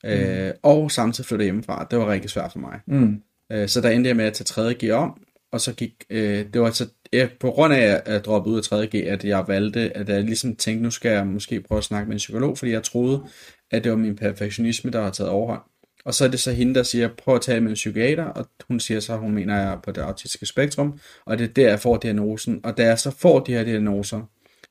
[0.04, 0.10] Mm.
[0.10, 1.88] Øh, og samtidig flytte hjemmefra.
[1.92, 2.80] Det var rigtig svært for mig.
[2.88, 3.22] Mm.
[3.52, 5.22] Øh, så der endte jeg med at tage 3.G om,
[5.52, 8.62] og så gik, øh, det var så ja, på grund af at droppe ud af
[8.62, 12.08] 3.G, at jeg valgte, at jeg ligesom tænkte, nu skal jeg måske prøve at snakke
[12.08, 13.24] med en psykolog, fordi jeg troede,
[13.72, 15.62] at det var min perfektionisme, der har taget overhånd.
[16.06, 18.46] Og så er det så hende, der siger, prøv at tale med en psykiater, og
[18.68, 21.54] hun siger så, hun mener, at jeg er på det autistiske spektrum, og det er
[21.54, 22.60] der, jeg får diagnosen.
[22.64, 24.22] Og da jeg så får de her diagnoser,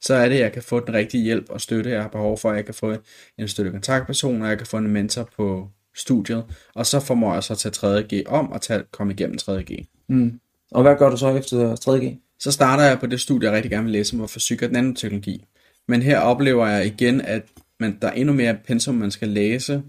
[0.01, 2.38] så er det, at jeg kan få den rigtige hjælp og støtte, jeg har behov
[2.38, 2.53] for.
[2.53, 2.94] Jeg kan få
[3.38, 6.44] en støtte kontaktperson, og jeg kan få en mentor på studiet,
[6.75, 9.87] og så formår jeg så at tage 3.G om og tage, komme igennem 3.G.
[10.09, 10.40] Mm.
[10.70, 12.25] Og hvad gør du så efter 3.G?
[12.40, 14.70] Så starter jeg på det studie, jeg rigtig gerne vil læse, som var fysik og
[14.70, 15.44] nanoteknologi.
[15.88, 17.42] Men her oplever jeg igen, at
[17.81, 19.83] man, der er endnu mere pensum, man skal læse.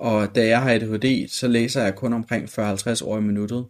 [0.00, 3.66] Og da jeg har ADHD, så læser jeg kun omkring 40-50 år i minuttet.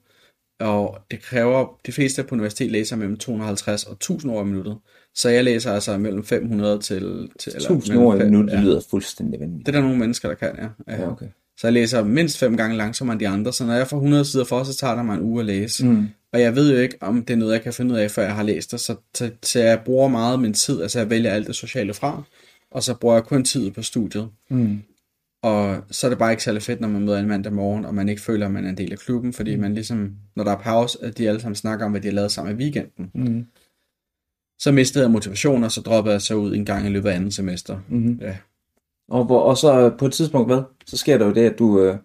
[0.60, 4.78] Og det kræver, de fleste på universitet læser mellem 250 og 1000 år i minuttet.
[5.14, 7.30] Så jeg læser altså mellem 500 til...
[7.38, 8.60] til eller 1000 år i minuttet ja.
[8.60, 9.66] lyder fuldstændig vanvittigt.
[9.66, 10.92] Det er der nogle mennesker, der kan, ja.
[10.92, 11.02] ja.
[11.02, 11.26] ja okay.
[11.58, 14.24] Så jeg læser mindst fem gange langsommere end de andre, så når jeg får 100
[14.24, 15.86] sider for, så tager det mig en uge at læse.
[15.86, 16.08] Mm.
[16.32, 18.22] Og jeg ved jo ikke, om det er noget, jeg kan finde ud af, før
[18.22, 18.80] jeg har læst det.
[18.80, 21.94] Så, så, så jeg bruger meget af min tid, altså jeg vælger alt det sociale
[21.94, 22.22] fra,
[22.70, 24.28] og så bruger jeg kun tid på studiet.
[24.50, 24.82] Mm.
[25.42, 27.94] Og så er det bare ikke særlig fedt, når man møder en mandag morgen, og
[27.94, 29.60] man ikke føler, at man er en del af klubben, fordi mm.
[29.60, 32.14] man ligesom, når der er pause, at de alle sammen snakker om, hvad de har
[32.14, 33.10] lavet sammen i weekenden.
[33.14, 33.46] Mm.
[34.58, 37.14] Så mistede jeg motivation, og så droppede jeg så ud en gang i løbet af
[37.14, 37.78] anden semester.
[37.88, 38.18] Mm.
[38.20, 38.36] Ja.
[39.08, 40.62] Og, og så på et tidspunkt, hvad?
[40.86, 41.96] Så sker der jo det, at du, øh,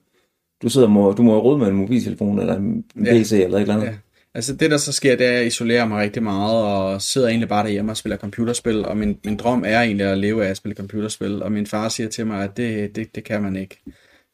[0.62, 3.44] du sidder må, du må råde med en mobiltelefon eller en PC ja.
[3.44, 3.88] eller et eller andet.
[3.88, 3.94] Ja.
[4.36, 7.28] Altså det der så sker, det er, at jeg isolerer mig rigtig meget, og sidder
[7.28, 10.50] egentlig bare derhjemme og spiller computerspil, og min, min drøm er egentlig at leve af
[10.50, 13.56] at spille computerspil, og min far siger til mig, at det, det, det kan man
[13.56, 13.82] ikke.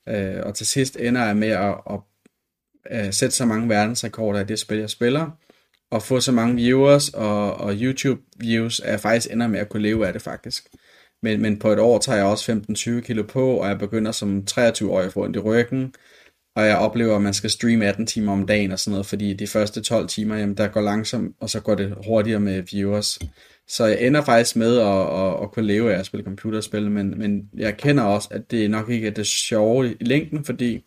[0.10, 2.00] Øh, og til sidst ender jeg med at, at,
[2.86, 5.32] at sætte så mange verdensrekorder i det spil, jeg spiller,
[5.92, 9.84] og få så mange viewers og, og YouTube-views, at jeg faktisk ender med at kunne
[9.84, 10.70] leve af det faktisk.
[11.24, 12.52] Men, men på et år tager jeg også
[12.98, 15.94] 15-20 kilo på, og jeg begynder som 23-årig at få ondt i ryggen,
[16.56, 19.34] og jeg oplever, at man skal streame 18 timer om dagen og sådan noget, fordi
[19.34, 23.20] de første 12 timer, jamen, der går langsomt, og så går det hurtigere med viewers.
[23.68, 27.20] Så jeg ender faktisk med at, at, at kunne leve af at spille computerspil, men,
[27.20, 30.86] men jeg kender også, at det nok ikke er det sjove i længden, fordi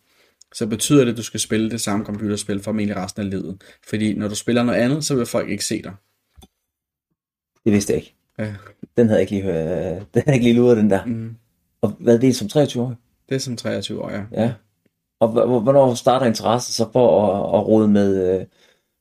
[0.53, 3.61] så betyder det, at du skal spille det samme computerspil formentlig resten af livet.
[3.89, 5.93] Fordi når du spiller noget andet, så vil folk ikke se dig.
[7.65, 8.15] Det vidste jeg ikke.
[8.39, 8.53] Ja.
[8.97, 11.05] Den havde jeg ikke lige, øh, den havde jeg ikke lige luret, den der.
[11.05, 11.35] Mm.
[11.81, 12.95] Og hvad er det som 23 år?
[13.29, 14.23] Det er som 23 år, ja.
[14.31, 14.53] ja.
[15.23, 18.45] Og hvornår starter interesse så for at, at rode med, øh,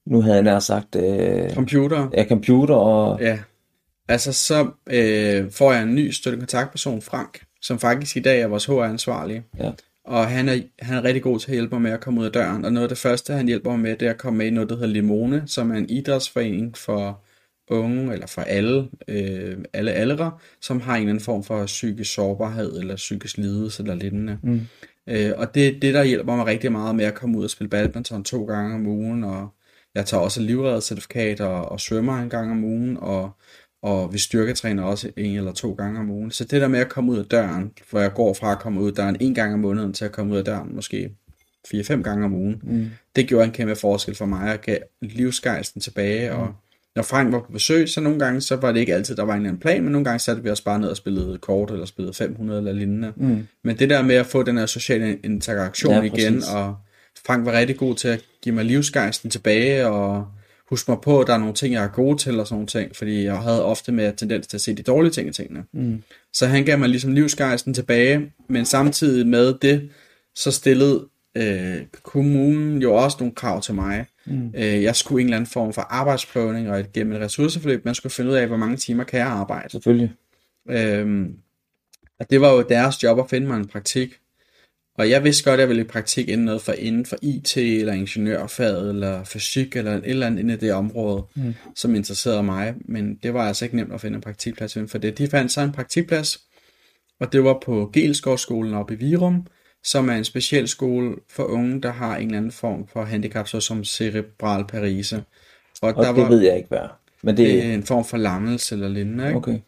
[0.07, 0.97] nu havde jeg nær sagt...
[0.97, 2.09] Øh, computer.
[2.17, 3.21] Ja, computer og...
[3.21, 3.39] Ja.
[4.09, 8.67] Altså, så øh, får jeg en ny støttekontaktperson, Frank, som faktisk i dag er vores
[8.67, 9.45] HR-ansvarlige.
[9.59, 9.71] Ja.
[10.05, 12.27] Og han er, han er rigtig god til at hjælpe mig med at komme ud
[12.27, 12.65] af døren.
[12.65, 14.51] Og noget af det første, han hjælper mig med, det er at komme med i
[14.51, 17.23] noget, der hedder Limone, som er en idrætsforening for
[17.71, 22.15] unge, eller for alle, øh, alle aldre, som har en eller anden form for psykisk
[22.15, 24.39] sårbarhed, eller psykisk lidelse, eller lignende.
[24.43, 24.61] Mm.
[25.09, 27.51] Øh, og det er det, der hjælper mig rigtig meget med at komme ud og
[27.51, 29.49] spille badminton to gange om ugen, og
[29.95, 33.31] jeg tager også livreddercertifikat og, og svømmer en gang om ugen, og,
[33.83, 36.31] og vi styrketræner også en eller to gange om ugen.
[36.31, 38.81] Så det der med at komme ud af døren, hvor jeg går fra at komme
[38.81, 41.17] ud af døren en gang om måneden til at komme ud af døren måske
[41.69, 42.91] 4-5 gange om ugen, mm.
[43.17, 44.49] det gjorde en kæmpe forskel for mig.
[44.49, 46.38] Jeg gav livsgejsten tilbage, mm.
[46.38, 46.55] og
[46.96, 49.33] når Frank var på besøg, så nogle gange, så var det ikke altid, der var
[49.33, 51.70] en eller anden plan, men nogle gange satte vi os bare ned og spillede kort,
[51.70, 53.12] eller spillede 500 eller lignende.
[53.16, 53.46] Mm.
[53.64, 56.50] Men det der med at få den her sociale interaktion Ja, ja, igen, præcis.
[56.50, 56.76] og
[57.26, 60.26] Frank var rigtig god til at give mig livsgejsten tilbage, og
[60.70, 62.66] huske mig på, at der er nogle ting, jeg er god til, og sådan nogle
[62.66, 65.64] ting, fordi jeg havde ofte med tendens til at se de dårlige ting i tingene.
[65.72, 66.02] Mm.
[66.33, 69.90] Så han gav mig ligesom livsgejsten tilbage, men samtidig med det,
[70.35, 74.07] så stillede øh, kommunen jo også nogle krav til mig.
[74.27, 74.55] Mm.
[74.55, 77.95] Øh, jeg skulle en eller anden form for arbejdsprøvning og et, gennem et ressourceforløb, man
[77.95, 79.71] skulle finde ud af, hvor mange timer kan jeg arbejde.
[79.71, 80.13] Selvfølgelig.
[80.71, 81.37] Øhm,
[82.21, 84.19] og det var jo deres job at finde mig en praktik.
[84.95, 87.57] Og jeg vidste godt, at jeg ville i praktik inden noget for inden for IT,
[87.57, 91.55] eller ingeniørfaget, eller fysik, eller et eller andet inde i det område, mm.
[91.75, 92.75] som interesserede mig.
[92.85, 95.19] Men det var altså ikke nemt at finde en praktikplads inden for det.
[95.19, 96.41] De fandt sig en praktikplads,
[97.21, 99.47] og det var på Gelskovskolen oppe i Virum,
[99.85, 103.49] som er en speciel skole for unge, der har en eller anden form for handicap,
[103.49, 105.25] såsom cerebral parese.
[105.83, 106.99] Og, Og der det var ved jeg ikke, hvad er.
[107.23, 109.27] Men det øh, en form for lammelse eller lignende.
[109.27, 109.37] Ikke?
[109.37, 109.59] Okay.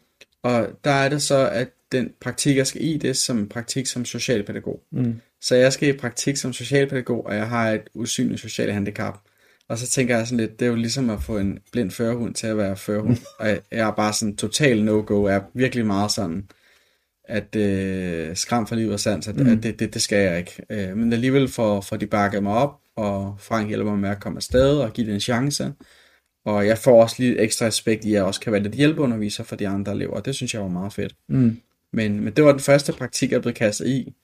[0.42, 3.86] Og der er det så, at den praktik, jeg skal i, det er som praktik
[3.86, 4.80] som socialpædagog.
[4.92, 5.20] Mm.
[5.40, 9.18] Så jeg skal i praktik som socialpædagog, og jeg har et usynligt socialt handicap.
[9.68, 12.34] Og så tænker jeg sådan lidt, det er jo ligesom at få en blind førerhund
[12.34, 13.16] til at være førerhund.
[13.38, 15.28] og jeg, jeg er bare sådan total no-go.
[15.28, 16.48] Jeg er virkelig meget sådan,
[17.28, 19.46] at øh, skram for livet og sans, at, mm.
[19.46, 20.62] at det, det, det skal jeg ikke.
[20.70, 24.20] Øh, men alligevel får, får de bakket mig op, og Frank hjælper mig med at
[24.20, 25.72] komme afsted og give det en chance.
[26.44, 29.44] Og jeg får også lidt ekstra aspekt i, at jeg også kan være lidt hjælpeunderviser
[29.44, 30.20] for de andre elever.
[30.20, 31.14] Det synes jeg var meget fedt.
[31.28, 31.60] Mm.
[31.92, 34.14] Men, men det var den første praktik, jeg blev kastet i.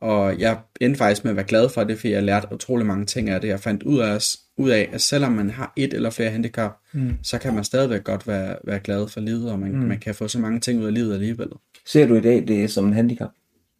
[0.00, 3.06] Og jeg endte faktisk med at være glad for det, fordi jeg lærte utrolig mange
[3.06, 3.48] ting af det.
[3.48, 4.18] Jeg fandt ud af,
[4.56, 7.12] ud af at selvom man har et eller flere handicap, mm.
[7.22, 9.78] så kan man stadigvæk godt være, være glad for livet, og man, mm.
[9.78, 11.48] man kan få så mange ting ud af livet alligevel.
[11.86, 13.30] Ser du i dag det som en handicap?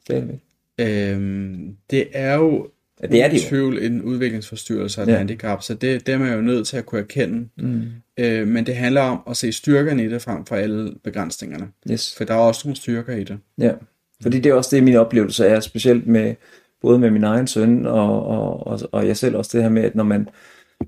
[0.04, 0.38] Stadigvæk.
[0.78, 2.68] Øhm, det er jo
[3.02, 3.48] det er det jo.
[3.48, 5.16] tvivl en udviklingsforstyrrelse og et Ja.
[5.18, 7.48] handicap, så det, det er man jo nødt til at kunne erkende.
[7.56, 7.82] Mm.
[8.18, 11.68] Øh, men det handler om at se styrkerne i det frem for alle begrænsningerne.
[11.90, 12.14] Yes.
[12.16, 13.38] For der er også nogle styrker i det.
[13.58, 13.72] Ja,
[14.22, 16.34] fordi det er også det, min oplevelse er, specielt med
[16.82, 19.82] både med min egen søn og, og, og, og jeg selv også det her med,
[19.82, 20.28] at når man,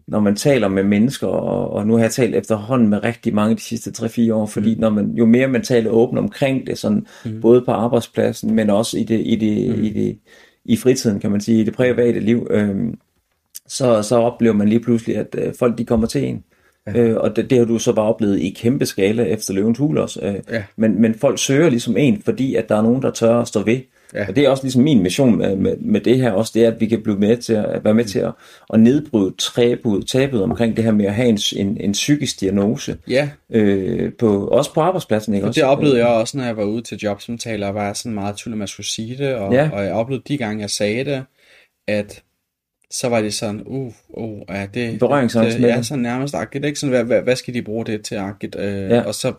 [0.06, 3.54] når man taler med mennesker, og, og nu har jeg talt efterhånden med rigtig mange
[3.54, 4.80] de sidste 3-4 år, fordi mm.
[4.80, 7.40] når man, jo mere man taler åbent omkring det, sådan, mm.
[7.40, 9.84] både på arbejdspladsen, men også i det, i det, mm.
[9.84, 10.18] i det
[10.64, 12.98] i fritiden, kan man sige, i det private liv, øhm,
[13.66, 16.44] så, så oplever man lige pludselig, at øh, folk de kommer til en.
[16.86, 16.98] Ja.
[17.00, 19.98] Øh, og det, det har du så bare oplevet i kæmpe skala efter løvens hul
[19.98, 20.20] også.
[20.22, 20.62] Øh, Ja.
[20.76, 23.62] men, men folk søger ligesom en, fordi at der er nogen, der tør at stå
[23.62, 23.80] ved.
[24.14, 24.28] Ja.
[24.28, 26.70] Og det er også ligesom min mission med, med, med det her også, det er,
[26.70, 28.32] at vi kan blive med til at, være med til at,
[28.72, 32.96] at nedbryde tabet, tabet omkring det her med at have en, en, en psykisk diagnose.
[33.08, 35.60] Ja, Øh, på, også på arbejdspladsen, ikke og også?
[35.60, 38.54] det oplevede jeg også, når jeg var ude til jobsamtaler, og var sådan meget tvivl
[38.56, 39.70] at jeg skulle sige det, og, ja.
[39.72, 41.24] og jeg oplevede de gange, jeg sagde det,
[41.88, 42.22] at
[42.92, 44.74] så var det sådan, uh, uh, ja, det...
[44.74, 44.98] Det,
[45.68, 46.78] Ja, sådan nærmest agtigt, ikke?
[46.78, 48.56] Sådan, hvad, hvad, hvad skal de bruge det til agtigt?
[48.58, 49.00] Øh, Ja.
[49.00, 49.32] Og så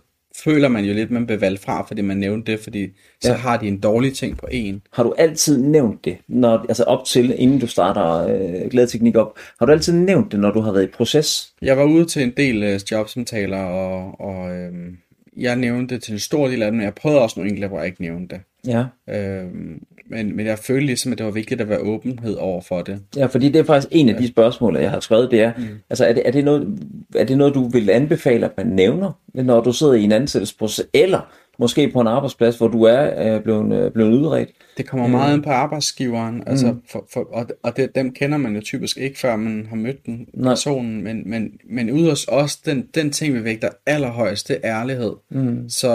[0.44, 2.88] føler man jo lidt, man bliver valgt fra, fordi man nævnte det, fordi
[3.22, 3.34] så Ja.
[3.34, 4.82] har de en dårlig ting på en.
[4.94, 9.38] Har du altid nævnt det, når, altså op til, inden du starter øh, glædeteknik op,
[9.60, 11.54] har du altid nævnt det, når du har været i proces?
[11.62, 14.98] Jeg var ude til en del øh, jobsamtaler, og, og øhm,
[15.38, 17.68] jeg nævnte det til en stor del af dem, men jeg prøvede også nogle enkelte,
[17.68, 18.44] hvor jeg ikke nævnte det.
[18.68, 18.86] Ja.
[19.10, 22.82] Øhm, men, men jeg følte ligesom, at det var vigtigt at være åbenhed over for
[22.82, 23.00] det.
[23.16, 25.64] Ja, fordi det er faktisk en af de spørgsmål, jeg har skrevet, det er, mm.
[25.90, 26.80] altså er det, er, det noget,
[27.16, 30.86] er det noget, du vil anbefale, at man nævner, når du sidder i en ansættelsesproces,
[30.94, 34.50] eller måske på en arbejdsplads, hvor du er øh, blevet, øh, blevet udredt?
[34.78, 38.56] Det kommer meget ind på arbejdsgiveren, altså for, for, og, og det, dem kender man
[38.56, 40.52] jo typisk ikke, før man har mødt den Nej.
[40.52, 44.80] personen, men, men, men ude hos os, den, den ting, vi vægter allerhøjst, det er
[44.80, 45.14] ærlighed.
[45.32, 45.70] Mm.
[45.70, 45.90] Så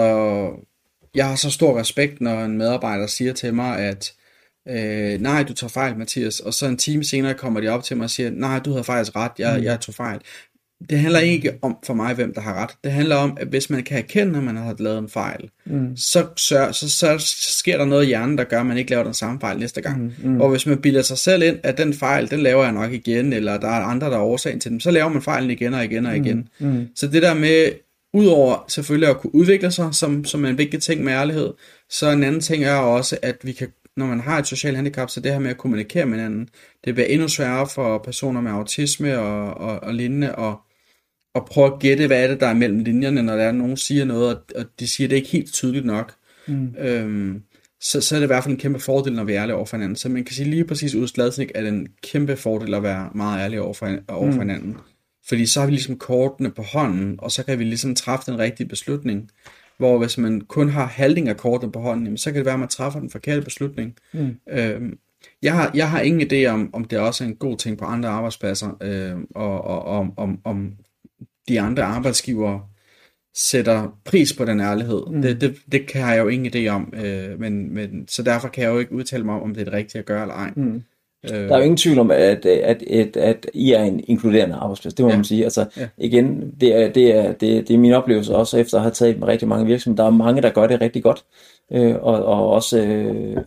[1.15, 4.13] jeg har så stor respekt, når en medarbejder siger til mig, at
[4.69, 7.97] øh, nej, du tager fejl, Mathias, og så en time senere kommer de op til
[7.97, 9.63] mig og siger, nej, du havde faktisk ret, jeg, mm.
[9.63, 10.19] jeg tog fejl.
[10.89, 12.69] Det handler ikke om for mig, hvem der har ret.
[12.83, 15.97] Det handler om, at hvis man kan erkende, at man har lavet en fejl, mm.
[15.97, 17.17] så, så, så, så
[17.59, 19.81] sker der noget i hjernen, der gør, at man ikke laver den samme fejl næste
[19.81, 20.01] gang.
[20.01, 20.31] Mm.
[20.31, 20.41] Mm.
[20.41, 23.33] Og hvis man bilder sig selv ind, at den fejl, den laver jeg nok igen,
[23.33, 25.83] eller der er andre, der er årsagen til den, så laver man fejlen igen og
[25.83, 26.47] igen og igen.
[26.59, 26.87] Mm.
[26.95, 27.71] Så det der med
[28.13, 31.53] Udover selvfølgelig at kunne udvikle sig, som, som er en vigtig ting med ærlighed,
[31.89, 33.67] så en anden ting er også, at vi kan,
[33.97, 36.49] når man har et socialt handicap, så det her med at kommunikere med hinanden,
[36.85, 40.61] det bliver endnu sværere for personer med autisme og, og, og lignende, og,
[41.35, 43.77] og prøve at gætte, hvad er det, der er mellem linjerne, når der er nogen
[43.77, 46.13] siger noget, og, og de siger det ikke helt tydeligt nok.
[46.47, 46.75] Mm.
[46.79, 47.41] Øhm,
[47.81, 49.65] så, så er det i hvert fald en kæmpe fordel, når vi er ærlige over
[49.65, 49.95] for hinanden.
[49.95, 53.09] Så man kan sige lige præcis ud Sladsnik, er det en kæmpe fordel at være
[53.15, 54.77] meget ærlig over for, over for hinanden.
[55.29, 58.39] Fordi så har vi ligesom kortene på hånden, og så kan vi ligesom træffe den
[58.39, 59.29] rigtige beslutning.
[59.77, 62.53] Hvor hvis man kun har halvdelen af kortene på hånden, jamen, så kan det være,
[62.53, 63.95] at man træffer den forkerte beslutning.
[64.13, 64.35] Mm.
[64.49, 64.97] Øhm,
[65.41, 67.85] jeg, har, jeg har ingen idé om, om det også er en god ting på
[67.85, 70.73] andre arbejdspladser, øh, og, og om, om, om
[71.47, 72.61] de andre arbejdsgivere
[73.35, 75.01] sætter pris på den ærlighed.
[75.11, 75.21] Mm.
[75.21, 78.63] Det, det, det kan jeg jo ingen idé om, øh, men, men, så derfor kan
[78.63, 80.51] jeg jo ikke udtale mig om, om det er det rigtige at gøre eller ej.
[80.55, 80.83] Mm.
[81.27, 84.93] Der er jo ingen tvivl om, at, at, at, at I er en inkluderende arbejdsplads.
[84.93, 85.15] Det må ja.
[85.15, 85.43] man sige.
[85.43, 85.87] Altså, ja.
[85.97, 89.19] igen, det er, det, er, det, det er min oplevelse også efter at have taget
[89.19, 90.03] med rigtig mange virksomheder.
[90.03, 91.23] Der er mange, der gør det rigtig godt.
[91.71, 93.37] Øh, og, og også øh,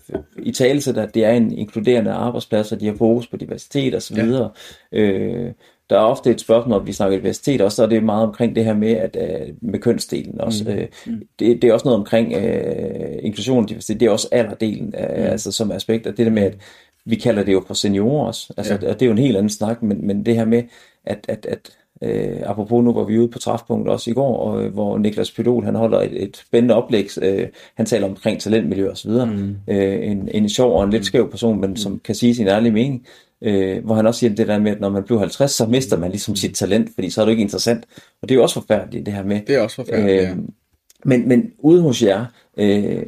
[0.43, 4.17] i talelse, at det er en inkluderende arbejdsplads, og de har fokus på diversitet osv.
[4.17, 4.49] Ja.
[4.93, 5.53] Øh,
[5.91, 8.57] der er ofte et spørgsmål, når vi snakker diversitet også, så er det meget omkring
[8.57, 10.65] det her med, at, uh, med kønsdelen også.
[10.65, 11.13] Mm.
[11.13, 14.95] Uh, det, det er også noget omkring uh, inklusion og diversitet, det er også alderdelen,
[14.99, 15.23] uh, mm.
[15.23, 16.57] altså som aspekt, og det der med, at
[17.05, 18.88] vi kalder det jo for seniorer også, altså, ja.
[18.88, 20.62] og det er jo en helt anden snak, men, men det her med,
[21.05, 21.71] at, at, at
[22.03, 25.65] uh, apropos nu var vi ude på træfpunkt også i går, og, hvor Niklas Pydol,
[25.65, 29.57] han holder et, et spændende oplæg, uh, han taler omkring talentmiljø og så videre, mm.
[29.69, 29.77] uh,
[30.11, 31.77] en, en sjov og en lidt skæv person, men mm.
[31.77, 33.07] som kan sige sin ærlige mening,
[33.45, 35.97] Øh, hvor han også siger det der med, at når man bliver 50, så mister
[35.97, 37.85] man ligesom sit talent, fordi så er du ikke interessant.
[38.23, 39.41] Og det er jo også forfærdeligt, det her med.
[39.47, 40.35] Det er også forfærdeligt, øh, ja.
[41.05, 43.03] Men, men ude hos jer, øh,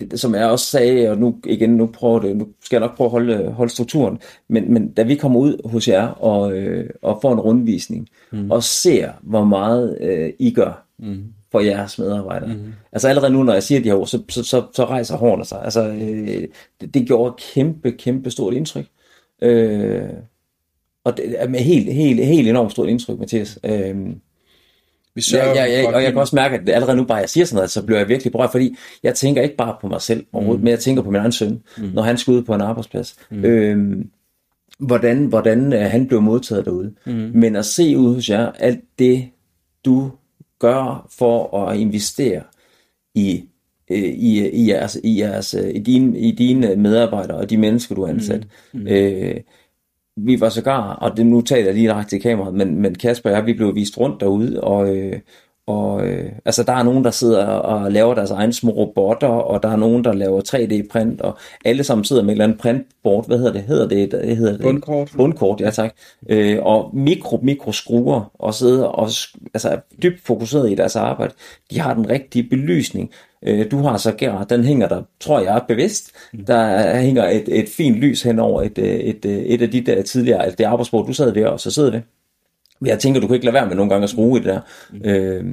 [0.00, 2.96] det, som jeg også sagde, og nu igen, nu, prøver det, nu skal jeg nok
[2.96, 6.90] prøve at holde, holde strukturen, men, men da vi kommer ud hos jer og, øh,
[7.02, 8.50] og får en rundvisning, mm.
[8.50, 11.24] og ser, hvor meget øh, I gør mm.
[11.52, 12.54] for jeres medarbejdere.
[12.54, 12.72] Mm.
[12.92, 15.44] Altså allerede nu, når jeg siger de her ord, så, så, så, så rejser hårene
[15.44, 15.64] sig.
[15.64, 16.48] Altså, øh,
[16.80, 18.86] det, det gjorde kæmpe, kæmpe stort indtryk.
[19.42, 20.08] Øh,
[21.04, 23.58] og det er med helt, helt, helt enormt stort indtryk, Mathias.
[23.64, 23.96] Øh,
[25.16, 27.44] vi ja, ja, ja, og jeg kan også mærke, at allerede nu bare jeg siger
[27.44, 30.26] sådan noget, så bliver jeg virkelig berørt, fordi jeg tænker ikke bare på mig selv
[30.32, 30.64] overhovedet, mm.
[30.64, 31.90] men jeg tænker på min egen søn, mm.
[31.94, 33.16] når han skal ud på en arbejdsplads.
[33.30, 33.44] Mm.
[33.44, 34.04] Øh,
[34.78, 36.94] hvordan, hvordan øh, han blev modtaget derude.
[37.06, 37.30] Mm.
[37.34, 39.28] Men at se ud hos jer, alt det,
[39.84, 40.10] du
[40.58, 42.42] gør for at investere
[43.14, 43.44] i
[43.90, 47.94] øh, i, i, jeres, i, jeres, øh, i, dine, i dine medarbejdere og de mennesker,
[47.94, 48.46] du har ansat.
[48.72, 48.80] Mm.
[48.80, 48.86] Mm.
[48.86, 49.36] Øh,
[50.16, 53.30] vi var sågar, og det nu taler jeg lige direkte til kameraet, men, men Kasper
[53.30, 55.20] og jeg, vi blev vist rundt derude, og, øh,
[55.66, 59.62] og øh, altså der er nogen, der sidder og laver deres egne små robotter, og
[59.62, 63.26] der er nogen, der laver 3D-print, og alle sammen sidder med et eller andet printboard.
[63.26, 63.62] Hvad hedder det?
[63.62, 64.60] Hedder det, det hedder det?
[64.60, 65.12] Bundkort.
[65.16, 65.94] Bundkort, ja tak.
[66.28, 69.10] Øh, og mikro, mikroskruer, og sidder og
[69.54, 71.34] altså, dybt fokuseret i deres arbejde.
[71.70, 73.10] De har den rigtige belysning.
[73.42, 76.10] Øh, du har så gær, den hænger der, tror jeg, bevidst.
[76.32, 76.44] Mm.
[76.44, 80.02] Der hænger et, et fint lys hen over et, et, et, et af de der
[80.02, 82.02] tidligere, altså det arbejdsbord, du sad ved, og så sidder det.
[82.84, 84.60] Jeg tænker, du kan ikke lade være med nogle gange at skrue i det der.
[84.92, 85.10] Mm.
[85.10, 85.44] Øh,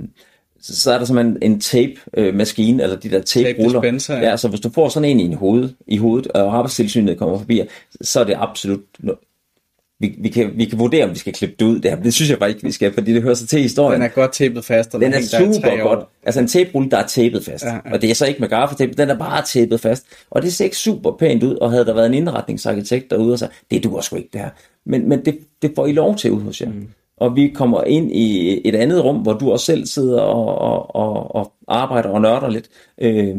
[0.61, 3.81] så, så er der simpelthen en tape-maskine, eller de der tape-ruller.
[3.81, 4.29] Tape ja.
[4.29, 7.37] ja, så hvis du får sådan en i, en hoved, i hovedet, og arbejdstilsynet kommer
[7.37, 7.61] forbi,
[8.01, 8.81] så er det absolut
[10.03, 11.79] vi, vi, kan, vi kan vurdere, om vi skal klippe det ud.
[11.79, 12.01] Det, her.
[12.01, 14.01] det synes jeg bare ikke, vi skal, fordi det hører sig til historien.
[14.01, 14.95] Den er godt tapet fast.
[14.95, 15.99] Og den er super godt.
[16.23, 17.65] Altså en tape der er tapet fast.
[17.65, 17.79] Ja, ja.
[17.93, 20.05] Og det er så ikke med gaffatape, den er bare tapet fast.
[20.29, 23.39] Og det ser ikke super pænt ud, og havde der været en indretningsarkitekt derude og
[23.39, 24.49] så det duer sgu ikke det her.
[24.85, 26.69] Men, men det, det får I lov til ud hos jer.
[26.69, 26.87] Mm.
[27.23, 30.95] Og vi kommer ind i et andet rum, hvor du også selv sidder og, og,
[30.95, 33.37] og, og arbejder og nørder lidt, øh,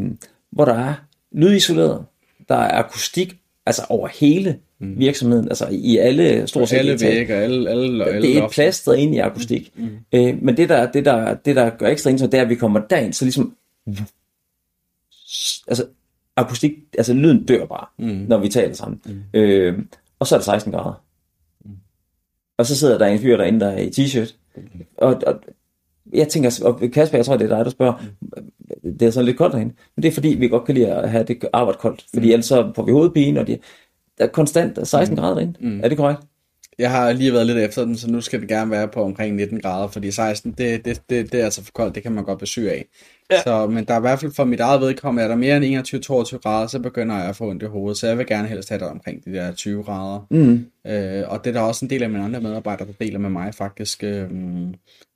[0.53, 0.95] hvor der er
[1.33, 2.05] lydisoleret,
[2.49, 4.99] der er akustik, altså over hele mm.
[4.99, 9.15] virksomheden, altså i alle stort set alle vægge, alle, alle, alle Det er plastret ind
[9.15, 9.73] i akustik.
[9.77, 9.89] Mm.
[10.13, 12.55] Øh, men det der, det, der, det der gør ekstra indtryk, det er, at vi
[12.55, 13.57] kommer derind, så ligesom
[15.69, 15.87] altså
[16.37, 18.25] akustik, altså lyden dør bare, mm.
[18.29, 19.01] når vi taler sammen.
[19.05, 19.41] Mm.
[19.41, 19.79] Øh,
[20.19, 21.04] og så er det 16 grader.
[22.59, 24.35] Og så sidder der en fyr derinde, der er i t-shirt.
[24.99, 25.35] Og, og
[26.13, 28.03] jeg tænker, og Kasper, jeg tror, det er dig, der spørger,
[28.83, 29.75] det er sådan lidt koldt derinde.
[29.97, 32.05] Men det er fordi, vi godt kan lide at have det arbejde koldt.
[32.15, 32.33] Fordi mm.
[32.33, 33.59] ellers så får vi hovedpine, og de,
[34.19, 35.21] der er konstant 16 mm.
[35.21, 35.55] grader derinde.
[35.61, 35.81] Mm.
[35.85, 36.21] Er det korrekt?
[36.79, 39.37] Jeg har lige været lidt efter den, så nu skal det gerne være på omkring
[39.37, 42.25] 19 grader, fordi 16, det, det, det, det er altså for koldt, det kan man
[42.25, 42.87] godt besøge af.
[43.31, 43.43] Ja.
[43.43, 45.89] Så, men der er i hvert fald for mit eget vedkommende, er der mere end
[46.35, 48.69] 21-22 grader, så begynder jeg at få ondt i hovedet, så jeg vil gerne helst
[48.69, 50.27] have det omkring de der 20 grader.
[50.31, 50.67] Mm.
[50.87, 53.31] Øh, og det er der også en del af mine andre medarbejdere, der deler med
[53.31, 54.05] mig faktisk.
[54.05, 54.31] Øh,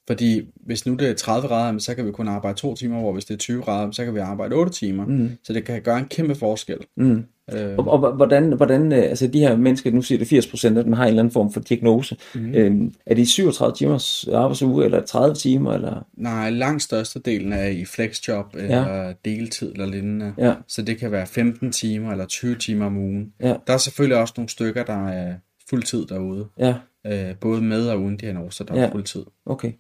[0.07, 3.13] fordi hvis nu det er 30 grader, så kan vi kun arbejde to timer, hvor
[3.13, 5.07] hvis det er 20 grader, så kan vi arbejde 8 timer.
[5.07, 5.31] Mm.
[5.45, 6.79] Så det kan gøre en kæmpe forskel.
[6.97, 7.25] Mm.
[7.53, 10.85] Øh, Og, og hvordan, hvordan, øh, altså de her mennesker, nu siger det 80% af
[10.85, 12.17] dem har en eller anden form for diagnose.
[12.35, 12.55] Mm.
[12.55, 16.07] Øhm, er det 37 timers arbejdsuge, eller 30 timer, eller?
[16.17, 20.33] nej, langt størstedelen er i flexjob, eller deltid eller lignende.
[20.39, 20.55] Ja.
[20.69, 23.33] Så det kan være 15 timer eller 20 timer om ugen.
[23.41, 23.55] Ja.
[23.67, 25.35] Der er selvfølgelig også nogle stykker, der er
[25.71, 26.47] fuldtid derude.
[26.59, 26.75] Ja,
[27.07, 28.87] Øh, både med og uden diagnoser, der Ja.
[28.87, 29.25] er fuldtid.
[29.47, 29.73] okay.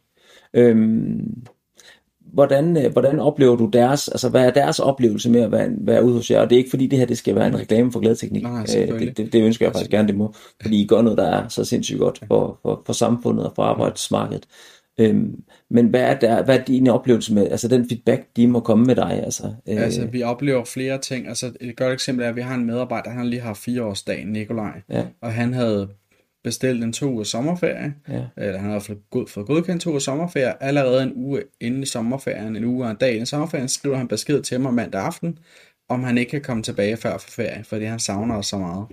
[0.55, 1.43] Øhm,
[2.33, 6.05] hvordan, øh, hvordan oplever du deres, altså hvad er deres oplevelse med at være, være
[6.05, 6.41] ude hos jer?
[6.41, 8.43] Og det er ikke fordi det her, det skal være en reklame for glædeteknik.
[8.43, 10.35] Nej, Øh, det, det, det ønsker jeg faktisk gerne, det må.
[10.63, 13.63] Fordi I gør noget, der er så sindssygt godt for, for, for samfundet og for
[13.63, 14.47] arbejdsmarkedet.
[15.01, 18.61] Øhm, men hvad er, der, hvad er din oplevelse med, altså den feedback, de må
[18.61, 19.23] komme med dig?
[19.25, 21.29] Altså, øh, Altså, vi oplever flere ting.
[21.29, 24.29] Altså, et godt eksempel er, at vi har en medarbejder, han har lige haft fireårsdagen,
[24.29, 24.81] Nikolaj.
[24.91, 25.05] Ja.
[25.23, 25.89] Og han havde
[26.49, 27.95] bestilt en to ugers sommerferie.
[28.09, 28.23] Ja.
[28.37, 30.63] Eller han havde fået, god, fået godkendt to ugers sommerferie.
[30.63, 33.97] Allerede en uge inden i sommerferien, en uge og en dag inden i sommerferien, skriver
[33.97, 35.39] han besked til mig mandag aften,
[35.89, 38.87] om han ikke kan komme tilbage før for ferie, fordi han savner os så meget.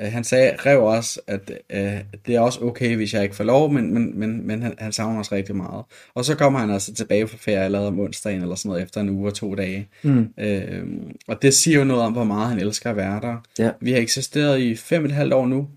[0.00, 3.44] Øh, Han sagde, rev også, at øh, det er også okay, hvis jeg ikke får
[3.44, 5.84] lov, men, men, men, men han, han savner os rigtig meget.
[6.14, 9.00] Og så kommer han altså tilbage fra ferie allerede om onsdagen eller sådan noget, efter
[9.00, 9.88] en uge og to dage.
[10.02, 10.28] Mm.
[10.38, 10.84] Øh,
[11.28, 13.36] og det siger jo noget om, hvor meget han elsker at være der.
[13.58, 13.70] Ja.
[13.80, 15.68] Vi har eksisteret i fem og et halvt år nu,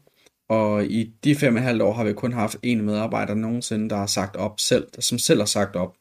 [0.50, 3.90] og i de fem og et halvt år har vi kun haft en medarbejder nogensinde,
[3.90, 5.96] der har sagt op selv, som selv har sagt op.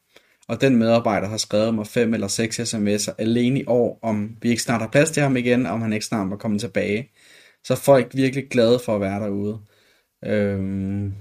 [0.47, 4.49] Og den medarbejder har skrevet mig fem eller seks sms'er alene i år, om vi
[4.49, 7.11] ikke snart har plads til ham igen, om han ikke snart må komme tilbage.
[7.63, 9.59] Så er folk virkelig glade for at være derude.
[10.25, 11.13] Øhm,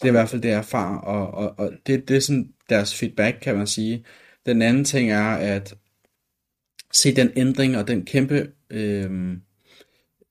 [0.00, 2.52] det er i hvert fald det, jeg erfarer, og, og, og det, det er sådan
[2.68, 4.04] deres feedback, kan man sige.
[4.46, 5.74] Den anden ting er, at
[6.92, 9.42] se den ændring og den kæmpe øhm,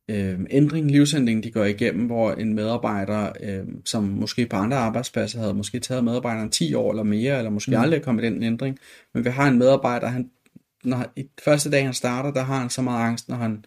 [0.09, 5.39] øhm, ændring, livsændring, de går igennem, hvor en medarbejder, øhm, som måske på andre arbejdspladser
[5.39, 7.81] havde måske taget medarbejderen 10 år eller mere, eller måske mm.
[7.81, 8.77] aldrig kommet i den ændring,
[9.13, 10.29] men vi har en medarbejder, han,
[10.83, 13.65] når, i første dag han starter, der har han så meget angst, når han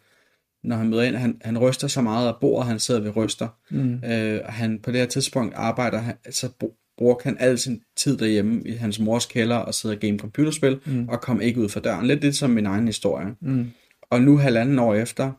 [0.65, 3.49] når han møder ind, han, han ryster så meget af bordet, han sidder ved ryster.
[3.71, 4.05] Mm.
[4.05, 7.83] Øh, og han på det her tidspunkt arbejder, han, så br- bruger han al sin
[7.97, 11.09] tid derhjemme i hans mors kælder og sidder og game computerspil, mm.
[11.09, 12.07] og kom ikke ud fra døren.
[12.07, 13.27] Lidt lidt som min egen historie.
[13.41, 13.71] Mm.
[14.11, 15.33] Og nu halvanden år efter,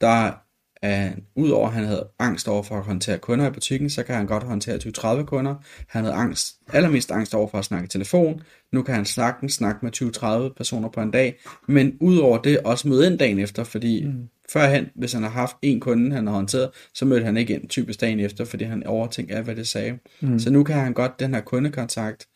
[0.00, 0.32] der
[0.82, 4.14] er, udover at han havde angst over for at håndtere kunder i butikken, så kan
[4.14, 5.54] han godt håndtere 20-30 kunder.
[5.88, 8.42] Han havde angst, allermest angst over for at snakke i telefon.
[8.72, 11.38] Nu kan han sagtens snakke med 20-30 personer på en dag.
[11.68, 14.28] Men udover det også møde ind dagen efter, fordi mm.
[14.52, 17.68] førhen, hvis han har haft en kunde, han har håndteret, så mødte han ikke ind
[17.68, 19.98] typisk dagen efter, fordi han overtænkte af, hvad det sagde.
[20.20, 20.38] Mm.
[20.38, 22.26] Så nu kan han godt den her kundekontakt.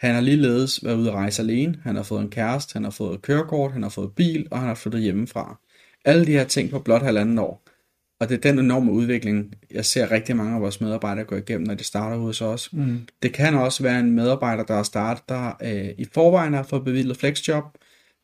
[0.00, 1.76] Han har ligeledes været ude at rejse alene.
[1.82, 4.58] Han har fået en kæreste, han har fået et kørekort, han har fået bil, og
[4.58, 5.60] han har flyttet hjemmefra.
[6.04, 7.63] Alle de her ting på blot halvanden år.
[8.24, 11.66] Og det er den enorme udvikling, jeg ser rigtig mange af vores medarbejdere gå igennem,
[11.66, 12.72] når de starter hos os.
[12.72, 13.00] Mm.
[13.22, 16.84] Det kan også være en medarbejder, der har startet, der øh, i forvejen har fået
[16.84, 17.64] bevilget flexjob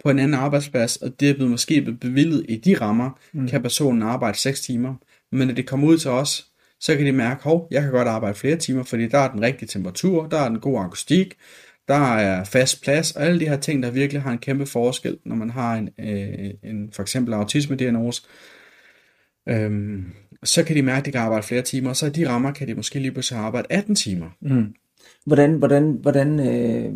[0.04, 3.48] på en anden arbejdsplads, og det er blevet måske blevet bevilget i de rammer, mm.
[3.48, 4.94] kan personen arbejde 6 timer.
[5.32, 6.46] Men når det kommer ud til os,
[6.80, 9.42] så kan de mærke, hov, jeg kan godt arbejde flere timer, fordi der er den
[9.42, 11.34] rigtige temperatur, der er den gode akustik,
[11.88, 15.18] der er fast plads, og alle de her ting, der virkelig har en kæmpe forskel,
[15.24, 18.22] når man har en, øh, en for eksempel autisme-diagnose,
[19.50, 20.04] øhm,
[20.44, 22.52] så kan de mærke, at de kan arbejde flere timer, og så i de rammer
[22.52, 24.26] kan de måske lige pludselig arbejde 18 timer.
[24.40, 24.74] Mm.
[25.26, 26.92] Hvordan, hvordan, hvordan, øh,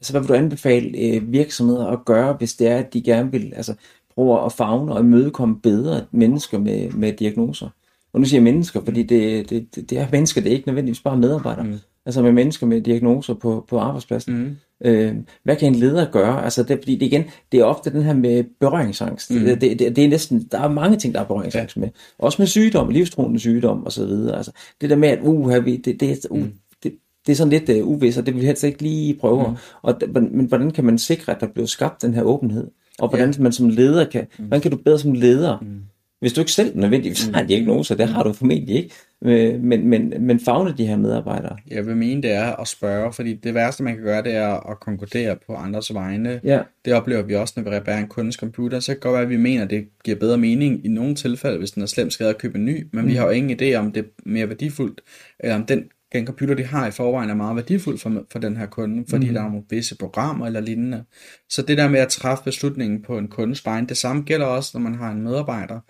[0.00, 3.30] altså hvad vil du anbefale øh, virksomheder at gøre, hvis det er, at de gerne
[3.30, 3.74] vil altså,
[4.14, 7.68] prøve at fagne og imødekomme bedre mennesker med, med diagnoser?
[8.12, 10.68] Og nu siger jeg mennesker, fordi det, det, det, det er mennesker, det er ikke
[10.68, 11.64] nødvendigvis bare medarbejdere.
[11.64, 11.78] Mm.
[12.06, 14.38] Altså med mennesker med diagnoser på, på arbejdspladsen.
[14.38, 14.56] Mm.
[14.84, 15.14] Øh,
[15.44, 16.44] hvad kan en leder gøre?
[16.44, 19.30] Altså det, fordi det igen, det er ofte den her med berøringsangst.
[19.30, 19.40] Mm.
[19.40, 21.80] Det, det, det, det er næsten, der er mange ting, der er berøringsangst ja.
[21.80, 21.88] med.
[22.18, 24.36] Også med sygdom, livstruende sygdom og så videre.
[24.36, 26.52] Altså det der med, at uh, vi, det, det, uh, mm.
[26.82, 26.92] det,
[27.26, 29.48] det er sådan lidt uh, uvist, og det vil vi helst ikke lige prøve.
[29.48, 29.56] Mm.
[29.82, 32.70] Og, men hvordan kan man sikre, at der bliver skabt den her åbenhed?
[32.98, 33.42] Og hvordan ja.
[33.42, 34.44] man som leder kan, mm.
[34.44, 35.80] hvordan kan du bedre som leder, mm.
[36.20, 40.14] hvis du ikke selv nødvendigvis har en diagnose, det har du formentlig ikke, men, men,
[40.20, 41.56] men fagne de her medarbejdere.
[41.70, 44.70] Jeg vil mene, det er at spørge, fordi det værste, man kan gøre, det er
[44.70, 46.40] at konkludere på andres vegne.
[46.44, 46.60] Ja.
[46.84, 48.80] Det oplever vi også, når vi reparerer en kundes computer.
[48.80, 51.14] Så kan det godt være, at vi mener, at det giver bedre mening i nogle
[51.14, 53.08] tilfælde, hvis den er slemt skadet at købe en ny, men mm.
[53.08, 55.00] vi har jo ingen idé om, det er mere værdifuldt,
[55.40, 58.56] eller om den, den computer, de har i forvejen, er meget værdifuld for, for den
[58.56, 59.34] her kunde, fordi mm.
[59.34, 61.04] der er nogle visse programmer eller lignende.
[61.48, 64.70] Så det der med at træffe beslutningen på en kundes vegne, det samme gælder også,
[64.74, 65.80] når man har en medarbejder.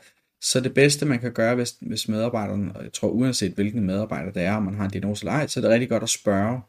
[0.43, 4.32] Så det bedste, man kan gøre, hvis, hvis medarbejderen, og jeg tror uanset hvilken medarbejder
[4.32, 6.09] det er, om man har en diagnose eller ej, så er det rigtig godt at
[6.09, 6.61] spørge.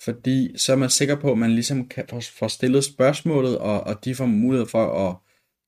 [0.00, 2.04] Fordi så er man sikker på, at man ligesom kan
[2.38, 5.16] få stillet spørgsmålet, og, og de får mulighed for at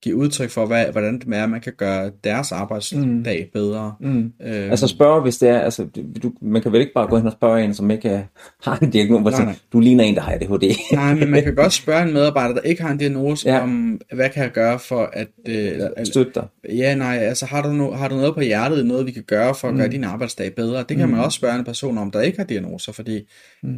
[0.05, 3.61] give udtryk for, hvad, hvordan det er, man kan gøre deres arbejdsdag mm.
[3.61, 3.95] bedre.
[4.01, 4.33] Mm.
[4.43, 5.87] Øh, Altså spørge, hvis det er, altså
[6.23, 8.23] du, man kan vel ikke bare gå hen og spørge en, som ikke er,
[8.71, 10.77] har en diagnose, Nej, nej, du ligner en, der har ADHD.
[10.93, 13.63] Nej, men man kan godt spørge en medarbejder, der ikke har en diagnose, ja.
[13.63, 15.29] Om hvad kan jeg gøre for at...
[15.49, 16.47] Øh, Støtte dig.
[16.69, 19.55] ja, nej, altså har du, no, har du noget på hjertet, noget vi kan gøre
[19.55, 20.85] for at gøre din arbejdsdag bedre?
[20.89, 23.31] Det kan man også spørge en person om, der ikke har diagnoser, fordi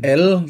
[0.04, 0.40] alle,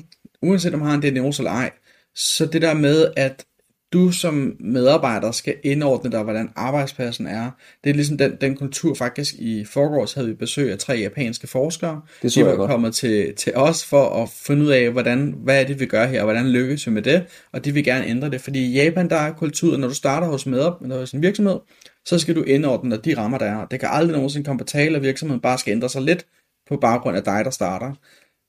[0.43, 1.71] uanset om man har en diagnose eller ej,
[2.15, 3.45] så det der med, at
[3.93, 7.51] du som medarbejder skal indordne dig, hvordan arbejdspladsen er.
[7.85, 11.47] Det er ligesom den, den kultur, faktisk i forgårs havde vi besøg af tre japanske
[11.47, 12.01] forskere.
[12.23, 12.71] Det De var godt.
[12.71, 16.07] kommet til, til os for at finde ud af, hvordan, hvad er det, vi gør
[16.07, 18.83] her, og hvordan lykkes vi med det, og de vil gerne ændre det, fordi i
[18.83, 21.59] Japan, der er kultur, når du starter hos, medop, eller hos en virksomhed,
[22.05, 23.67] så skal du indordne dig de rammer, der er.
[23.67, 26.27] Det kan aldrig nogensinde komme på tale, at virksomheden bare skal ændre sig lidt
[26.69, 27.93] på baggrund af dig, der starter.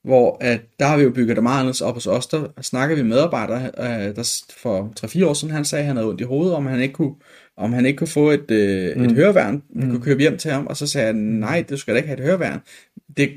[0.08, 2.96] Hvor at, der har vi jo bygget det meget anderledes op hos os, der snakker
[2.96, 6.22] vi med medarbejdere, øh, der for 3-4 år siden, han sagde, at han havde ondt
[6.22, 7.14] i hovedet, om han ikke kunne,
[7.58, 10.68] om han ikke kunne få et, øh, et høreværn, vi kunne købe hjem til ham,
[10.68, 12.60] og så sagde han, nej, du skal da ikke have et høreværn.
[13.18, 13.30] Det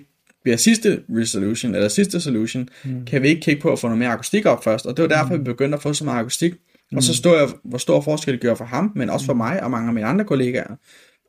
[0.43, 3.05] bliver sidste resolution, eller sidste solution, mm.
[3.05, 5.09] kan vi ikke kigge på at få noget mere akustik op først, og det var
[5.09, 6.55] derfor, vi begyndte at få så meget akustik,
[6.97, 9.62] og så stod jeg, hvor stor forskel det gjorde for ham, men også for mig
[9.62, 10.75] og mange af mine andre kollegaer.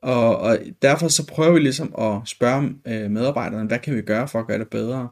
[0.02, 4.28] Og, og derfor så prøver vi ligesom at spørge øh, medarbejderne, hvad kan vi gøre
[4.28, 5.10] for at gøre det bedre?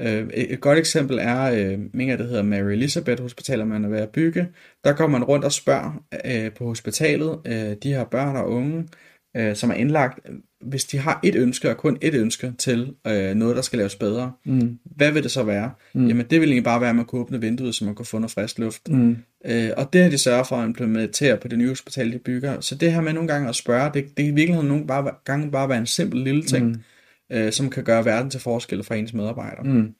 [0.00, 3.98] Øh, et, godt eksempel er, øh, mener det hedder Mary Elizabeth Hospital, man er ved
[3.98, 4.48] at bygge.
[4.84, 8.88] Der går man rundt og spørger øh, på hospitalet, øh, de her børn og unge,
[9.36, 10.30] øh, som er indlagt,
[10.60, 13.96] hvis de har et ønske, og kun et ønske til øh, noget, der skal laves
[13.96, 14.78] bedre, mm.
[14.84, 15.70] hvad vil det så være?
[15.94, 16.06] Mm.
[16.06, 18.18] Jamen det vil egentlig bare være, at man kunne åbne vinduet, så man kunne få
[18.18, 18.88] noget frisk luft.
[18.88, 19.16] Mm.
[19.46, 22.60] Øh, og det har de sørget for at implementere på det nye hospital, de bygger.
[22.60, 25.10] Så det her med nogle gange at spørge, det, det kan i virkeligheden nogle bare,
[25.24, 27.36] gange bare være en simpel lille ting, mm.
[27.36, 29.64] øh, som kan gøre verden til forskel for ens medarbejdere.
[29.64, 29.94] Mm.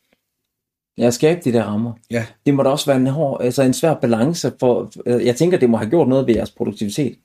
[0.98, 1.92] Ja, skabe de der rammer.
[2.10, 2.26] Ja.
[2.46, 5.58] Det må da også være en, hård, altså en svær balance for, øh, jeg tænker,
[5.58, 7.18] det må have gjort noget ved jeres produktivitet.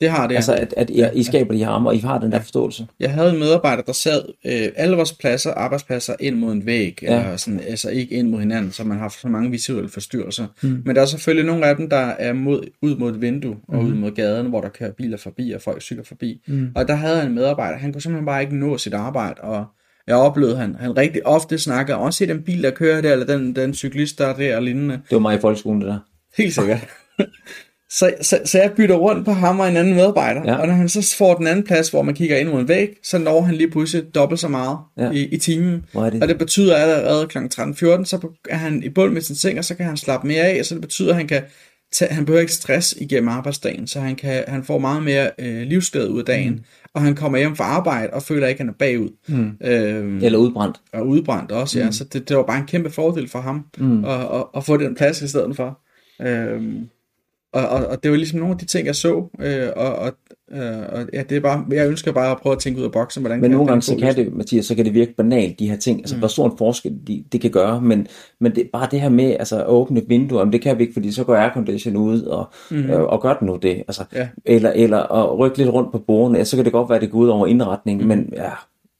[0.00, 0.34] Det har det.
[0.34, 2.86] Altså, at, at I, I skaber de her rammer, og I har den der forståelse.
[3.00, 6.98] Jeg havde en medarbejder, der sad øh, alle vores pladser, arbejdspladser ind mod en væg,
[7.02, 7.20] ja.
[7.20, 10.46] eller sådan, altså ikke ind mod hinanden, så man har så mange visuelle forstyrrelser.
[10.62, 10.82] Mm.
[10.84, 13.78] Men der er selvfølgelig nogle af dem, der er mod, ud mod et vindue, og
[13.78, 16.40] ud mod gaden, hvor der kører biler forbi, og folk cykler forbi.
[16.46, 16.68] Mm.
[16.74, 19.64] Og der havde jeg en medarbejder, han kunne simpelthen bare ikke nå sit arbejde, og
[20.06, 23.26] jeg oplevede, han, han rigtig ofte snakkede, også se den bil, der kører der, eller
[23.26, 24.94] den, den cyklist, der er der, og lignende.
[24.94, 25.98] Det var mig i folkeskolen, det der.
[26.36, 26.88] Helt sikkert.
[27.90, 30.56] så, så, så jeg bytter rundt på ham og en anden medarbejder, ja.
[30.56, 32.96] Og når han så får den anden plads, hvor man kigger ind mod en væg,
[33.02, 35.10] så når han lige pludselig dobbelt så meget ja.
[35.10, 35.84] I, i timen.
[35.94, 36.22] Det?
[36.22, 37.38] Og det betyder at allerede kl.
[37.38, 40.42] 13.14, så er han i bund med sin seng, og så kan han slappe mere
[40.42, 41.42] af, så det betyder, at han kan
[41.92, 45.62] tage, han behøver ikke stress igennem arbejdsdagen, så han, kan, han får meget mere øh,
[45.62, 46.64] livsglæde ud af dagen, mm.
[46.94, 49.10] og han kommer hjem fra arbejde og føler ikke, at han er bagud.
[49.28, 49.66] Mm.
[49.68, 50.80] Øhm, Eller udbrændt.
[50.92, 51.90] og udbrændt også, ja.
[51.90, 54.04] Så det, det var bare en kæmpe fordel for ham mm.
[54.04, 55.80] at, at, at få den plads i stedet for.
[56.22, 56.88] Øhm,
[57.52, 60.12] og, og, og det var ligesom nogle af de ting, jeg så, øh, og, og,
[60.52, 62.92] øh, og ja, det er bare, jeg ønsker bare at prøve at tænke ud af
[62.92, 65.68] boksen, hvordan Men nogle gange, så kan det, Mathias, så kan det virke banalt, de
[65.70, 65.98] her ting.
[65.98, 66.18] Altså, mm.
[66.18, 67.80] hvor stor en forskel de, det kan gøre.
[67.80, 68.06] Men,
[68.40, 70.92] men det, bare det her med altså, at åbne vinduer, men det kan vi ikke,
[70.92, 72.90] fordi så går aircondition ud, og, mm.
[72.90, 73.76] øh, og gør den nu det.
[73.76, 74.28] Altså, Ja.
[74.44, 77.02] eller, eller at rykke lidt rundt på bordene, ja, så kan det godt være, at
[77.02, 78.08] det går ud over indretningen, mm.
[78.08, 78.50] men ja,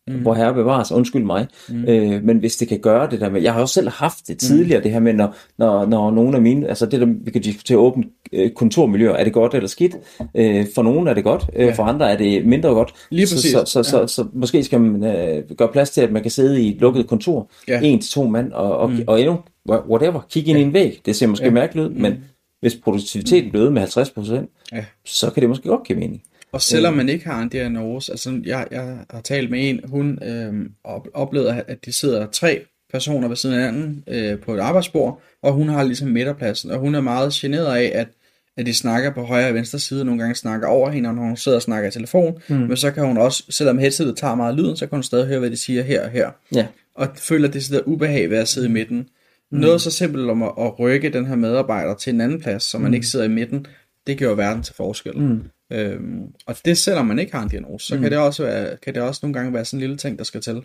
[0.08, 0.14] mm.
[0.14, 1.46] hvor herre bevares, undskyld mig.
[1.68, 1.84] Mm.
[1.84, 4.38] Øh, men hvis det kan gøre det der med, jeg har også selv haft det
[4.38, 4.82] tidligere, mm.
[4.82, 7.78] det her med, når, når, når nogle af mine, altså det der, vi kan diskutere
[7.78, 9.96] åbent øh, kontormiljøer, er det godt eller skidt?
[10.34, 12.94] Øh, for nogle er det godt, øh, for andre er det mindre godt.
[13.10, 13.52] Lige så, præcis.
[13.52, 16.30] Så, så, så, så, så måske skal man øh, gøre plads til, at man kan
[16.30, 17.80] sidde i et lukket kontor, Ja.
[17.82, 19.04] en til to mand, og, og, mm.
[19.06, 19.38] og endnu,
[19.68, 21.00] whatever, kigge ind i en væg.
[21.06, 21.50] Det ser måske ja.
[21.52, 22.14] mærkeligt ud, men
[22.60, 24.84] hvis produktiviteten bliver øget med 50%, Ja.
[25.04, 26.22] så kan det måske godt give mening.
[26.52, 30.18] Og selvom man ikke har en diagnose, altså jeg, jeg har talt med en, hun
[30.24, 34.60] øh, op, oplevede, at de sidder tre personer ved siden af hinanden øh, på et
[34.60, 38.08] arbejdsbord, og hun har ligesom midterpladsen, og hun er meget generet af, at,
[38.56, 41.22] at de snakker på højre og venstre side, nogle gange snakker over hende, og når
[41.22, 42.56] hun sidder og snakker i telefon, mm.
[42.56, 45.38] men så kan hun også, selvom headsetet tager meget lyden, så kan hun stadig høre,
[45.38, 46.30] hvad de siger her og her.
[46.54, 46.66] Ja.
[46.94, 49.08] Og føler det sidder ubehag ved at sidde i midten.
[49.52, 49.58] Mm.
[49.58, 52.78] Noget så simpelt om at, at rykke den her medarbejder til en anden plads, så
[52.78, 52.94] man mm.
[52.94, 53.66] ikke sidder i midten,
[54.06, 55.18] det gør verden til forskel.
[55.18, 55.42] Mm.
[55.70, 58.02] Øhm, og det selvom man ikke har en diagnose, så mm.
[58.02, 60.24] kan, det også være, kan det også nogle gange være sådan en lille ting, der
[60.24, 60.64] skal til.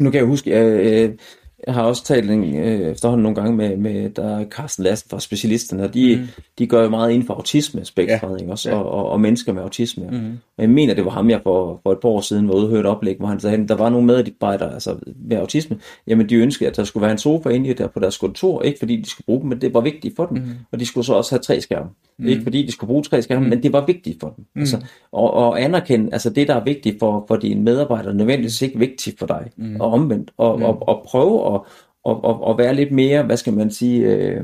[0.00, 1.18] Nu kan jeg huske, jeg, øh,
[1.66, 5.10] jeg har også talt en, øh, efterhånden nogle gange med, med der er Carsten Lassen
[5.10, 6.42] fra specialisterne, og de, mm.
[6.58, 8.50] de gør jo meget inden for autisme spektret, ja.
[8.50, 8.76] også, Ja.
[8.76, 10.06] og, og, og, mennesker med autisme.
[10.10, 10.32] Mm.
[10.56, 12.64] Og jeg mener, det var ham, jeg for, for et par år siden var ude
[12.64, 15.78] og høre et oplæg, hvor han sagde, at der var nogle medarbejdere altså, med autisme,
[16.06, 18.62] jamen de ønskede, at der skulle være en sofa inde i der på deres kontor,
[18.62, 20.36] ikke fordi de skulle bruge dem, men det var vigtigt for dem.
[20.36, 20.48] Mm.
[20.72, 21.88] Og de skulle så også have tre skærme.
[22.18, 22.26] Mm.
[22.26, 23.50] Ikke fordi de skulle bruge tre skærme, mm.
[23.50, 24.44] men det var vigtigt for dem.
[24.54, 24.60] Mm.
[24.60, 24.76] Altså,
[25.12, 28.78] og, og anerkende, altså det, der er vigtigt for, for dine medarbejdere, er nødvendigvis ikke
[28.78, 29.50] vigtigt for dig.
[29.56, 29.80] Mm.
[29.80, 30.30] Og omvendt.
[30.36, 30.64] Og, mm.
[30.64, 31.53] og, og prøve at
[32.04, 34.40] og, og, og være lidt mere, hvad skal man sige, øh,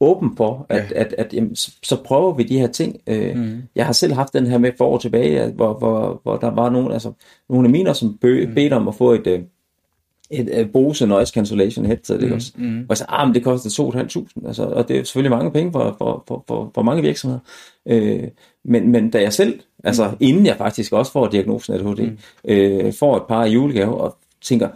[0.00, 0.82] åben for, at, Ja.
[0.94, 1.00] ja.
[1.00, 2.96] at, at jamen, så, så prøver vi de her ting.
[3.06, 3.40] Øh, Mm.
[3.42, 3.62] mm.
[3.76, 6.50] Jeg har selv haft den her med for år tilbage, at- hvor, hvor, hvor der
[6.50, 7.12] var nogen, altså
[7.48, 8.54] nogle af mine, som bø, mm.
[8.54, 9.40] bedte om at få et, øh,
[10.30, 12.52] et, et Bose Noise Cancellation headset, ikke også?
[12.56, 12.86] Mm.
[12.88, 15.94] Og sagde, ah, men det koster 2.500, altså, og det er selvfølgelig mange penge for,
[15.98, 17.40] for, for, for, for mange virksomheder.
[17.86, 18.22] Øh,
[18.64, 20.16] men, men da jeg selv, altså mm.
[20.20, 22.18] inden jeg faktisk også får diagnosen ADHD, mm.
[22.44, 24.68] øh, får et par julegaver og tænker,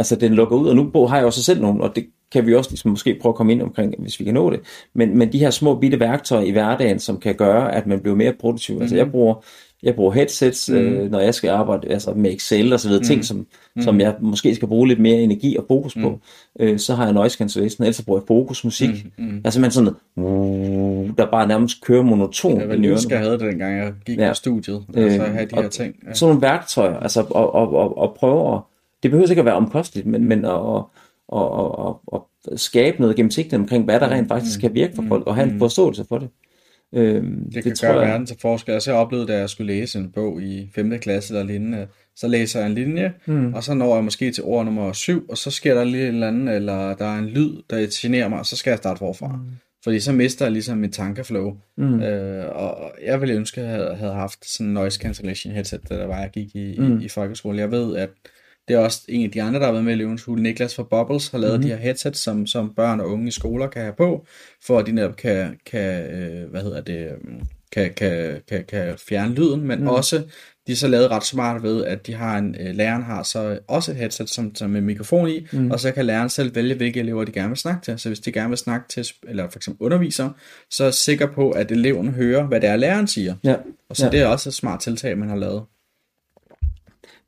[0.00, 2.46] altså den lukker ud, og nu har jeg jo så selv nogen, og det kan
[2.46, 4.60] vi også ligesom måske prøve at komme ind omkring, hvis vi kan nå det.
[4.94, 8.16] Men, men de her små bitte værktøjer i hverdagen, som kan gøre, at man bliver
[8.16, 8.74] mere produktiv.
[8.76, 8.80] Mm.
[8.82, 9.34] Altså jeg bruger,
[9.82, 10.76] jeg bruger headsets, mm.
[10.76, 13.06] øh, når jeg skal arbejde altså med Excel og så videre, mm.
[13.06, 13.36] ting, som,
[13.76, 13.82] mm.
[13.82, 16.08] som jeg måske skal bruge lidt mere energi og fokus på.
[16.10, 16.16] Mm.
[16.64, 19.06] Øh, så har jeg noise cancellation, ellers så bruger jeg fokusmusik.
[19.18, 19.24] Mm.
[19.24, 19.40] Mm.
[19.44, 19.94] Altså man sådan
[21.18, 23.14] der bare nærmest kører monoton Jeg i vil ønske, ørerne.
[23.14, 24.28] jeg havde det, dengang jeg gik Ja.
[24.28, 24.82] på studiet.
[24.94, 25.94] Altså at have de her ting.
[26.08, 26.14] Ja.
[26.14, 28.60] Sådan nogle værktøjer, altså og, og, og, og prøve at,
[29.02, 30.52] det behøver ikke at være omkosteligt, men, men at,
[31.32, 32.20] at, at, at,
[32.52, 35.50] at, skabe noget gennemsigtigt omkring, hvad der rent faktisk kan virke for folk, og have
[35.50, 36.28] en forståelse for det.
[36.94, 38.72] Øhm, Det kan det gøre verden til forskel.
[38.72, 40.98] Altså, jeg oplevede, da jeg skulle læse en bog i 5.
[40.98, 41.86] klasse eller lignende,
[42.16, 43.54] så læser jeg en linje, mm.
[43.54, 46.14] og så når jeg måske til ord nummer 7, og så sker der lige en
[46.14, 48.98] eller anden, eller der er en lyd, der generer mig, og så skal jeg starte
[48.98, 49.26] forfra.
[49.26, 49.50] Mm.
[49.84, 51.56] Fordi så mister jeg ligesom mit tankeflow.
[51.76, 52.02] Mm.
[52.02, 55.88] Øh, og jeg ville ønske, at jeg havde, havde haft sådan en noise cancellation headset,
[55.88, 57.00] da der var, jeg gik i, mm.
[57.00, 57.58] i, i folkeskole.
[57.58, 58.10] Jeg ved, at
[58.70, 60.42] det er også en af de andre, der har været med i Løvens Hule.
[60.42, 61.62] Niklas fra Bubbles har lavet mm.
[61.62, 64.26] de her headsets, som, som børn og unge i skoler kan have på,
[64.66, 67.42] for at de netop kan, kan øh, hvad hedder det, øh,
[67.72, 69.86] kan, kan, kan, kan fjerne lyden, men mm.
[69.86, 70.22] også,
[70.66, 73.58] de er så lavet ret smart ved, at de har en, øh, læreren har så
[73.68, 75.70] også et headset, som, som med mikrofon i, mm.
[75.70, 77.98] og så kan læreren selv vælge, hvilke elever de gerne vil snakke til.
[77.98, 80.30] Så hvis de gerne vil snakke til, eller for eksempel underviser,
[80.70, 83.34] så er sikker på, at eleven hører, hvad det er, læreren siger.
[83.44, 83.54] Ja.
[83.88, 84.10] Og så Ja.
[84.10, 85.62] det er også et smart tiltag, man har lavet.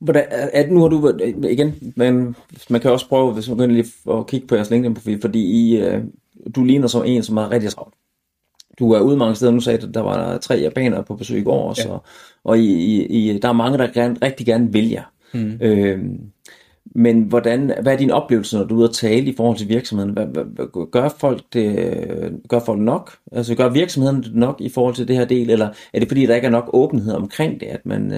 [0.03, 2.37] Hvordan, at nu har du været- igen, men
[2.71, 5.77] man kan også prøve, hvis man begynder lige at kigge på jeres LinkedIn-profil, fordi I,
[5.77, 6.05] øh,
[6.57, 7.95] du ligner som en, som er rigtig travlt.
[8.79, 11.43] Du er ude mange steder, nu sagde du, der var tre japanere på besøg i
[11.43, 11.91] går ja.
[11.91, 12.05] og,
[12.45, 15.13] og I, I, I, der er mange, der gerne, rigtig gerne vil jer.
[15.35, 15.59] Mm.
[15.61, 16.21] Øhm,
[16.95, 19.69] men hvordan, hvad er din oplevelse, når du er ude at tale i forhold til
[19.69, 20.13] virksomheden?
[20.13, 23.13] Hvad, hvad, hvad, gør, folk det, gør folk nok?
[23.33, 26.27] Altså gør virksomheden det nok i forhold til det her del, eller er det fordi,
[26.27, 28.13] der ikke er nok åbenhed omkring det, at man...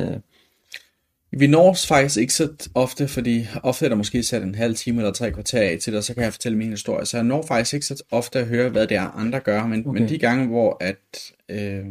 [1.39, 5.01] Vi når faktisk ikke så ofte, fordi ofte er der måske sat en halv time
[5.01, 7.07] eller tre kvarter af til det, og så kan jeg fortælle min historie.
[7.07, 9.87] Så jeg når faktisk ikke så ofte at høre, hvad det er, andre gør, men,
[9.87, 10.01] okay.
[10.01, 11.85] men de gange, hvor at, øh,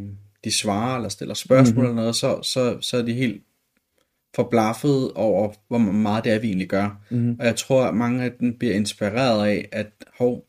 [0.44, 1.98] de svarer eller stiller spørgsmål mm-hmm.
[1.98, 3.44] eller noget, så, så, så er de helt
[4.36, 7.02] forblaffet over, hvor meget det er, vi egentlig gør.
[7.10, 7.36] Mm-hmm.
[7.40, 9.88] Og jeg tror, at mange af dem bliver inspireret af, at
[10.18, 10.46] hov,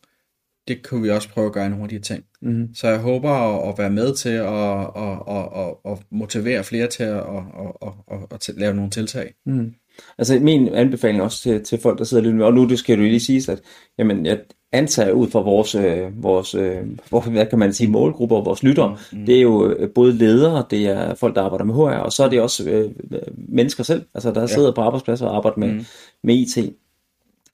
[0.69, 2.25] det kunne vi også prøve at gøre i nogle af de her ting.
[2.43, 2.75] Mm-hmm.
[2.75, 6.87] Så jeg håber at, at være med til at, at, at, at, at motivere flere
[6.87, 7.43] til at, at,
[7.83, 7.93] at,
[8.33, 9.35] at, at, lave nogle tiltag.
[9.47, 9.75] Mm.
[10.19, 12.99] Altså min anbefaling også til, til folk, der sidder lidt med, og nu det skal
[12.99, 13.61] du lige sige, at
[13.99, 14.39] jamen, jeg
[14.73, 16.77] antager ud fra vores, øh, vores øh,
[17.09, 19.27] hvor, hvad kan man sige, målgrupper og vores lyttere, mm.
[19.27, 22.25] det er jo øh, både ledere, det er folk, der arbejder med HR, og så
[22.25, 22.91] er det også øh,
[23.37, 25.85] mennesker selv, altså der sidder på arbejdspladser og arbejder med, mm.
[26.23, 26.59] med IT.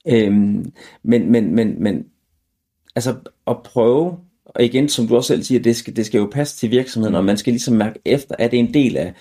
[0.09, 2.05] Øhm, men, men, men, men
[3.09, 3.15] altså
[3.47, 6.57] at prøve, og igen, som du også selv siger, det skal, det skal jo passe
[6.57, 9.15] til virksomheden, og man skal ligesom mærke efter, at det er en del af,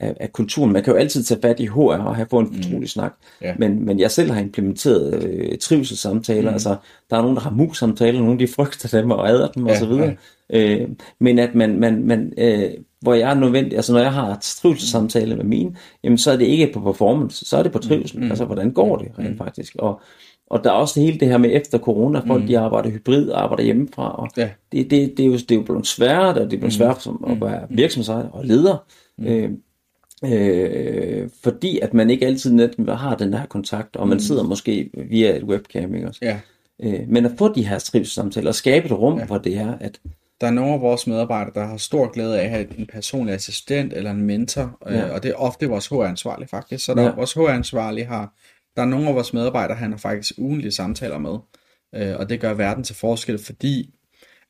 [0.00, 0.72] af, af kulturen.
[0.72, 2.86] Man kan jo altid tage fat i HR og have fået en fortrolig mm.
[2.86, 3.12] snak,
[3.42, 3.54] Ja.
[3.58, 6.54] men, men jeg selv har implementeret øh, trivselssamtaler, mm.
[6.54, 6.76] altså
[7.10, 9.78] der er nogen, der har mus-samtaler, nogen de frygter dem og adder dem Ja, og
[9.78, 10.16] så videre.
[10.52, 10.88] Øh,
[11.20, 12.70] men at man, man, man øh,
[13.00, 16.44] hvor jeg er nødvendig, altså når jeg har trivselssamtale med mine, jamen så er det
[16.44, 18.30] ikke på performance, så er det på trivsel, mm.
[18.30, 20.00] altså hvordan går det rent faktisk, og
[20.46, 22.46] og der er også hele det her med efter corona, folk mm.
[22.46, 24.50] de arbejder hybrid, arbejder hjemmefra, og Ja.
[24.72, 27.00] det, det, det, er jo, det er jo blevet sværere, og det er blevet sværere
[27.00, 28.84] som at være virksomhedsejer og leder,
[29.18, 29.26] mm.
[29.26, 29.50] øh,
[30.24, 34.90] øh, fordi at man ikke altid net har den her kontakt, og man sidder måske
[35.10, 36.20] via et webcam, ikke også?
[36.22, 36.40] Ja.
[36.82, 39.24] Øh, men at få de her trivselssamtaler, og skabe et rum, ja.
[39.24, 40.00] hvor det er, at
[40.40, 43.34] Der er nogle af vores medarbejdere, der har stor glæde af at have en personlig
[43.34, 44.94] assistent eller en mentor, ja.
[44.94, 45.06] Ja.
[45.06, 46.84] øh, og det er ofte vores HR-ansvarlige faktisk.
[46.84, 47.14] Så der, ja.
[47.14, 48.32] vores HR-ansvarlige har,
[48.76, 51.38] der er nogle af vores medarbejdere, han har faktisk ugentlige samtaler med,
[51.94, 53.94] øh, og det gør verden til forskel, fordi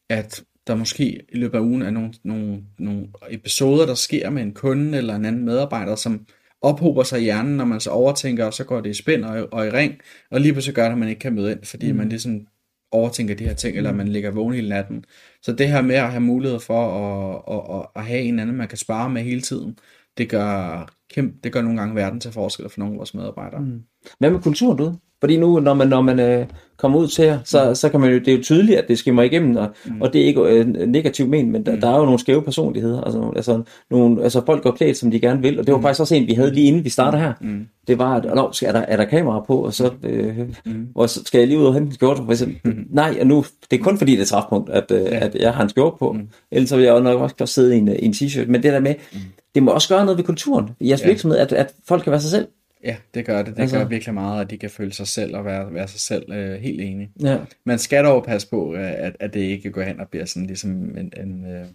[0.09, 4.43] at der måske i løbet af ugen er nogle, nogle, nogle episoder, der sker med
[4.43, 6.27] en kunde eller en anden medarbejder, som
[6.61, 9.49] ophober sig i hjernen, når man så overtænker, og så går det i spænd og,
[9.53, 9.95] og i ring,
[10.31, 11.99] og lige pludselig gør det, at man ikke kan møde ind, fordi mm.
[11.99, 12.47] man ligesom
[12.91, 15.05] overtænker de her ting, eller man ligger vågen hele natten.
[15.43, 18.57] Så det her med at have mulighed for at, at, at, at have en anden,
[18.57, 19.79] man kan spare med hele tiden,
[20.19, 23.61] det gør, kæmpe, det gør nogle gange verden til forskel for nogle af vores medarbejdere.
[23.61, 23.83] Mm.
[24.19, 24.93] Hvad med kulturen, du?
[25.21, 26.47] Fordi nu, når man, når man øh,
[26.77, 28.99] kommer ud til her, så, så kan man jo, det er jo tydeligt, at det
[28.99, 30.01] skimmer igennem, og, mm.
[30.01, 33.01] og det er ikke øh, negativt men, men der, der er jo nogle skæve personligheder.
[33.01, 35.83] Altså, altså, nogle, altså folk går klædt, som de gerne vil, og det var mm.
[35.83, 37.33] faktisk også en, vi havde lige inden vi starter her.
[37.41, 37.67] Mm.
[37.87, 40.87] Det var, at skal, er, der, er der kamera på, og så, øh, mm.
[40.95, 42.59] og så skal jeg lige ud og hente en skjorte, for eksempel.
[42.65, 42.85] Mm.
[42.91, 45.19] Nej, og nu, det er kun fordi, det er træfpunkt, at, øh, ja.
[45.19, 46.13] at jeg har en skjorte på.
[46.13, 46.29] Mm.
[46.51, 48.47] Ellers så vil jeg jo nok også sidde i en, i en t-shirt.
[48.47, 49.19] Men det der med, mm.
[49.55, 51.07] det må også gøre noget ved kulturen i jeres ja.
[51.07, 52.47] virksomhed, at, at folk kan være sig selv.
[52.85, 53.57] Ja, det gør det.
[53.57, 53.79] Det altså...
[53.79, 56.61] gør virkelig meget, at de kan føle sig selv og være, være sig selv øh,
[56.61, 57.11] helt enige.
[57.23, 57.37] Ja.
[57.67, 60.47] Man skal dog passe på, øh, at, at det ikke går hen og bliver sådan
[60.47, 61.67] ligesom en, en øh,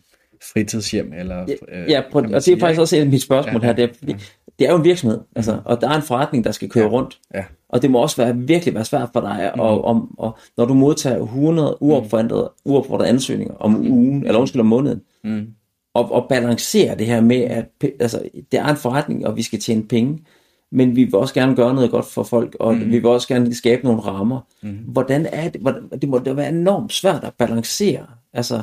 [0.53, 1.13] fritidshjem.
[1.13, 3.73] Eller, øh, ja, prøv, og det er faktisk også et af mit spørgsmål ja, her.
[3.73, 4.13] Det er, ja.
[4.59, 6.89] det er jo en virksomhed, altså, og der er en forretning, der skal køre ja.
[6.89, 7.19] rundt.
[7.33, 7.43] Ja.
[7.69, 9.59] Og det må også være virkelig være svært for dig, mm.
[9.59, 14.65] og, og, og, når du modtager 100 uopfordrede, uopfordrede ansøgninger om ugen, eller undskyld om
[14.65, 15.47] måneden, mm.
[15.93, 17.65] og, og balancere det her med, at
[17.99, 20.19] altså, det er en forretning, og vi skal tjene penge,
[20.71, 22.85] men vi vil også gerne gøre noget godt for folk, og mm.
[22.85, 24.47] vi vil også gerne skabe nogle rammer.
[24.61, 24.77] Mm.
[24.87, 25.61] Hvordan er det?
[25.61, 28.61] Hvordan, det må da være enormt svært at balancere, altså,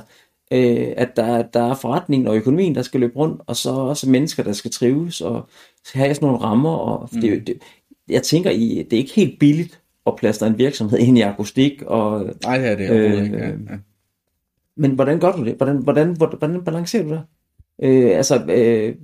[0.52, 4.10] øh, at der, der er forretningen og økonomien, der skal løbe rundt, og så også
[4.10, 5.48] mennesker, der skal trives, og
[5.94, 7.20] have sådan nogle rammer, og mm.
[7.20, 7.58] det, det,
[8.08, 11.82] jeg tænker, I, det er ikke helt billigt at plaster en virksomhed ind i akustik,
[11.82, 12.26] og...
[12.44, 13.54] Nej, det er det øh, ikke, ja, ja.
[14.76, 15.54] Men hvordan gør du det?
[15.54, 17.22] Hvordan, hvordan, hvordan, hvordan balancerer du det?
[17.82, 18.94] Øh, altså, øh,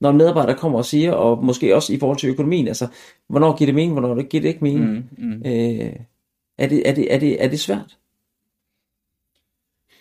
[0.00, 2.86] når en medarbejder kommer og siger, og måske også i forhold til økonomien, altså,
[3.28, 5.10] hvornår giver det mening, hvornår det giver det ikke mening?
[5.18, 5.42] Mm, mm.
[5.46, 5.92] Øh,
[6.58, 7.98] er, det, er, det, er, det, er det svært?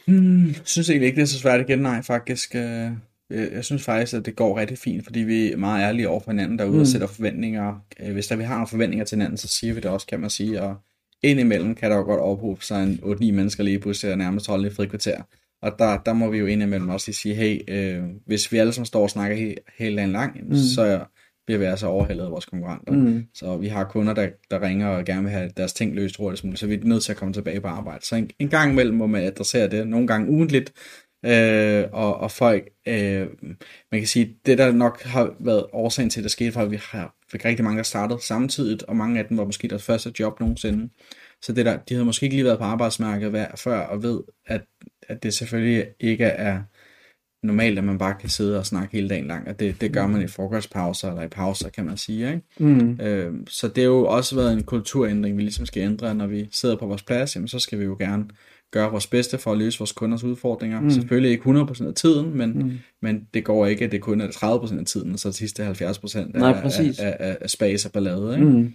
[0.07, 2.55] Hmm, jeg synes egentlig ikke, det er så svært igen, nej, faktisk.
[2.55, 2.91] Øh,
[3.29, 6.31] jeg synes faktisk, at det går rigtig fint, fordi vi er meget ærlige over for
[6.31, 6.81] hinanden derude mm.
[6.81, 7.75] og sætter forventninger.
[7.99, 10.19] Øh, hvis der vi har nogle forventninger til hinanden, så siger vi det også, kan
[10.19, 10.61] man sige.
[10.61, 10.75] Og
[11.23, 14.71] indimellem kan der jo godt ophobe sig en 8-9 mennesker lige pludselig nærmest holde i
[14.71, 15.21] frikvarter.
[15.63, 18.85] Og der, der må vi jo indimellem også sige, hey, øh, hvis vi alle sammen
[18.85, 20.55] står og snakker he, hele dagen lang, mm.
[20.55, 21.05] så
[21.45, 22.93] bliver vi altså overhældet af vores konkurrenter.
[22.93, 23.25] Mm.
[23.33, 26.43] Så vi har kunder, der, der ringer og gerne vil have deres ting løst hurtigst
[26.43, 28.05] muligt, så vi er nødt til at komme tilbage på arbejde.
[28.05, 30.73] Så en, en gang imellem må man adressere det, nogle gange ugentligt,
[31.25, 33.27] øh, og, og folk, øh,
[33.91, 36.71] man kan sige, det der nok har været årsagen til, at det skete, for at
[36.71, 39.83] vi har fik rigtig mange, der startede samtidig, og mange af dem var måske deres
[39.83, 40.89] første job nogensinde.
[41.43, 44.61] Så det der, de havde måske ikke lige været på arbejdsmarkedet før, og ved, at
[45.07, 46.61] at det selvfølgelig ikke er
[47.43, 50.07] normalt, at man bare kan sidde og snakke hele dagen lang, og det, det gør
[50.07, 52.27] man i frokostpauser eller i pauser, kan man sige.
[52.27, 52.41] Ikke?
[52.59, 52.99] Mm.
[53.01, 56.47] Øh, så det har jo også været en kulturændring, vi ligesom skal ændre, når vi
[56.51, 58.25] sidder på vores plads, jamen, så skal vi jo gerne
[58.71, 60.81] gøre vores bedste for at løse vores kunders udfordringer.
[60.81, 60.89] Mm.
[60.89, 62.71] Selvfølgelig ikke 100% af tiden, men, mm.
[63.01, 65.67] men det går ikke, at det kun er 30% af tiden, og så de sidste
[65.67, 68.33] 70% af, Nej, af, af, af, af space og ballade.
[68.35, 68.45] Ikke?
[68.45, 68.73] Mm.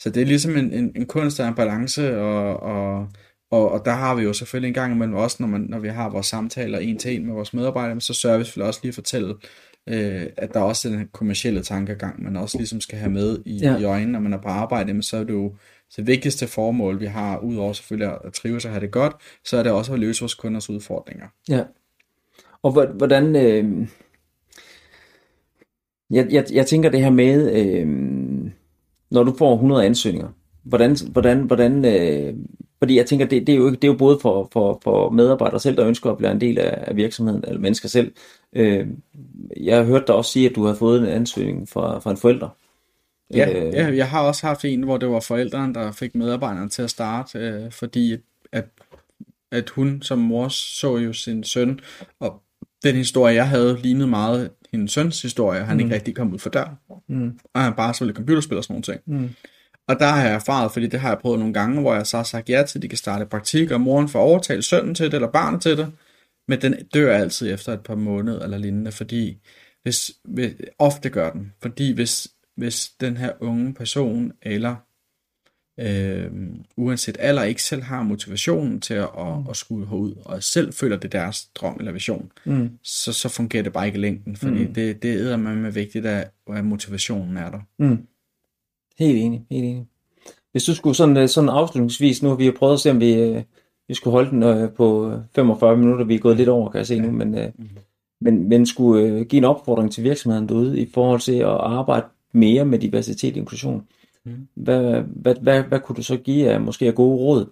[0.00, 3.08] Så det er ligesom en, en, en kunst, er en balance, og, og
[3.50, 5.88] og, og der har vi jo selvfølgelig en gang imellem også, når, man, når vi
[5.88, 8.88] har vores samtaler en til en med vores medarbejdere, så sørger vi selvfølgelig også lige
[8.88, 9.34] at fortælle,
[9.86, 13.58] øh, at der er også den kommercielle tankegang, man også ligesom skal have med i,
[13.58, 13.76] ja.
[13.78, 15.54] i øjnene, når man er på arbejde, men så er det jo
[15.96, 19.62] det vigtigste formål, vi har, udover selvfølgelig at trives og have det godt, så er
[19.62, 21.26] det også at løse vores kunders udfordringer.
[21.48, 21.64] Ja.
[22.62, 23.36] Og hvordan...
[23.36, 23.88] Øh...
[26.10, 27.86] Jeg, jeg, jeg tænker det her med, øh...
[29.10, 30.28] når du får 100 ansøgninger,
[30.62, 32.34] hvordan, hvordan, hvordan øh...
[32.78, 35.60] Fordi jeg tænker, det, det, er, jo, det er jo både for, for, for medarbejdere
[35.60, 38.12] selv, der ønsker at blive en del af, af virksomheden, eller mennesker selv.
[38.52, 38.86] Øh,
[39.56, 42.16] jeg har hørt dig også sige, at du har fået en ansøgning fra, fra en
[42.16, 42.48] forælder.
[43.34, 46.68] Ja, øh, ja, jeg har også haft en, hvor det var forældrene, der fik medarbejderne
[46.68, 48.16] til at starte, øh, fordi
[48.52, 48.64] at,
[49.52, 51.80] at hun som mor så jo sin søn,
[52.20, 52.42] og
[52.82, 55.80] den historie, jeg havde, lignede meget hendes søns historie, han mm.
[55.80, 56.78] ikke rigtig kom ud for dør.
[57.08, 57.38] Mm.
[57.54, 59.00] Og han bare spillede computerspil og sådan nogle ting.
[59.06, 59.30] Mm.
[59.88, 62.16] Og der har jeg erfaret, fordi det har jeg prøvet nogle gange, hvor jeg så
[62.16, 65.06] har sagt ja til, at de kan starte praktik, og moren får overtalt sønnen til
[65.06, 65.92] det, eller barnet til det.
[66.48, 69.38] Men den dør altid efter et par måneder eller lignende, fordi
[69.82, 74.76] hvis, hvis ofte gør den, fordi hvis, hvis den her unge person, eller
[75.80, 76.30] øh,
[76.76, 80.96] uanset alder, ikke selv har motivationen til at, at, at skulle ud, og selv føler
[80.96, 82.70] det deres drøm eller vision, mm.
[82.82, 84.74] så, så fungerer det bare ikke i længden, fordi mm.
[84.74, 87.60] det, det er med vigtigt, at, at motivationen er der.
[87.78, 87.98] Mm.
[88.98, 89.86] Helt enig, helt enig.
[90.52, 93.00] Hvis du skulle sådan, øh, sådan afslutningsvis, nu har vi jo prøvet at se, om
[93.00, 93.42] vi, øh,
[93.88, 96.86] vi skulle holde den øh, på 45 minutter, vi er gået lidt over, kan jeg
[96.86, 97.68] se nu, men, mm-hmm.
[98.20, 102.64] men, men skulle give en opfordring til virksomheden derude i forhold til at arbejde mere
[102.64, 103.76] med diversitet og inklusion.
[103.76, 103.99] Mm.
[104.54, 107.46] Hvad, hvad, hvad, hvad kunne du så give af måske af gode råd?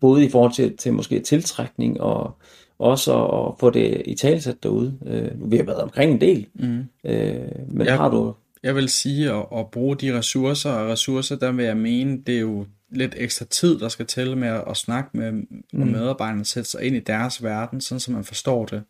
[0.00, 2.36] Både i forhold til, til måske tiltrækning og
[2.78, 4.98] også at få det i talsat derude.
[5.06, 6.84] Øh, vi har været omkring en del, mm.
[7.04, 11.36] øh, men jeg, har du jeg vil sige at, at bruge de ressourcer, og ressourcer,
[11.36, 14.64] der vil jeg mene, det er jo lidt ekstra tid, der skal til med at,
[14.68, 15.46] at snakke med, mm.
[15.72, 18.82] med medarbejderne, sætte sig ind i deres verden, sådan så man forstår det,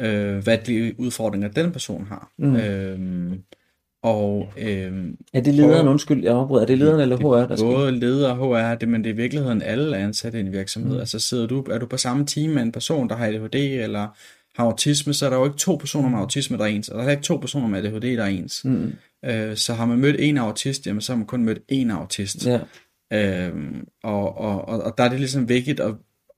[0.00, 2.30] øh, hvad de udfordringer den person har.
[2.38, 2.56] Mm.
[2.56, 3.32] Øh,
[4.08, 7.66] Og øhm, Er det lederen, undskyld, jeg afbryder, er det lederen eller HR, der skal?
[7.66, 10.94] både leder og HR, det, men det er i virkeligheden alle ansatte i en virksomhed.
[10.94, 11.00] Mm.
[11.00, 14.08] Altså sidder du, er du på samme team med en person, der har ADHD eller
[14.56, 16.88] har autisme, så er der jo ikke to personer med autisme, der er ens.
[16.88, 18.64] Og der er ikke to personer med ADHD, der er ens.
[18.64, 18.92] Mm.
[19.24, 22.46] Øh, så har man mødt en autist, jamen så har man kun mødt en autist.
[22.46, 22.60] Ja.
[23.12, 25.94] Øhm, og, og, og, og der er det ligesom vigtigt at,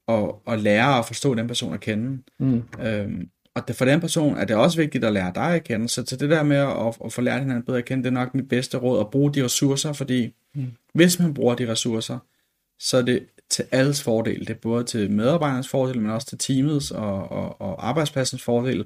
[0.08, 2.18] at, at lære at forstå den person at kende.
[2.38, 2.62] Mm.
[2.82, 5.88] Øhm, og for den person er det også vigtigt at lære dig at kende.
[5.88, 8.14] Så til det der med at, at få lært hinanden bedre at kende, det er
[8.14, 10.66] nok mit bedste råd at bruge de ressourcer, fordi mm.
[10.94, 12.18] hvis man bruger de ressourcer,
[12.78, 14.40] så er det til alles fordel.
[14.40, 18.84] Det er både til medarbejdernes fordel, men også til teamets og, og, og arbejdspladsens fordel.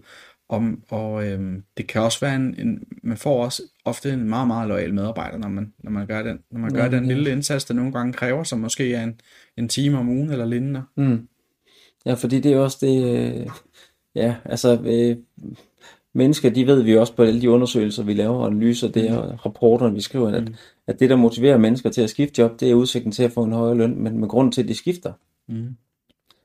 [0.49, 4.47] Og, og øhm, det kan også være en, en, man får også ofte en meget,
[4.47, 7.33] meget lojal medarbejder, når man, når man gør den, når man gør Ja, den lille
[7.33, 9.21] indsats, der nogle gange kræver, som måske er en,
[9.57, 10.83] en time om ugen eller lignende.
[10.97, 11.29] Mm.
[12.07, 13.47] Ja, fordi det er også det, øh,
[14.15, 15.17] ja, altså, øh,
[16.15, 19.17] mennesker, de ved vi også på alle de undersøgelser, vi laver, og analyser, det er
[19.17, 20.55] og rapporterne, vi skriver, at, Mm.
[20.87, 23.45] at det, der motiverer mennesker til at skifte job, det er udsigten til at få
[23.45, 25.13] en højere løn, men med grund til, at de skifter,
[25.49, 25.67] Mm.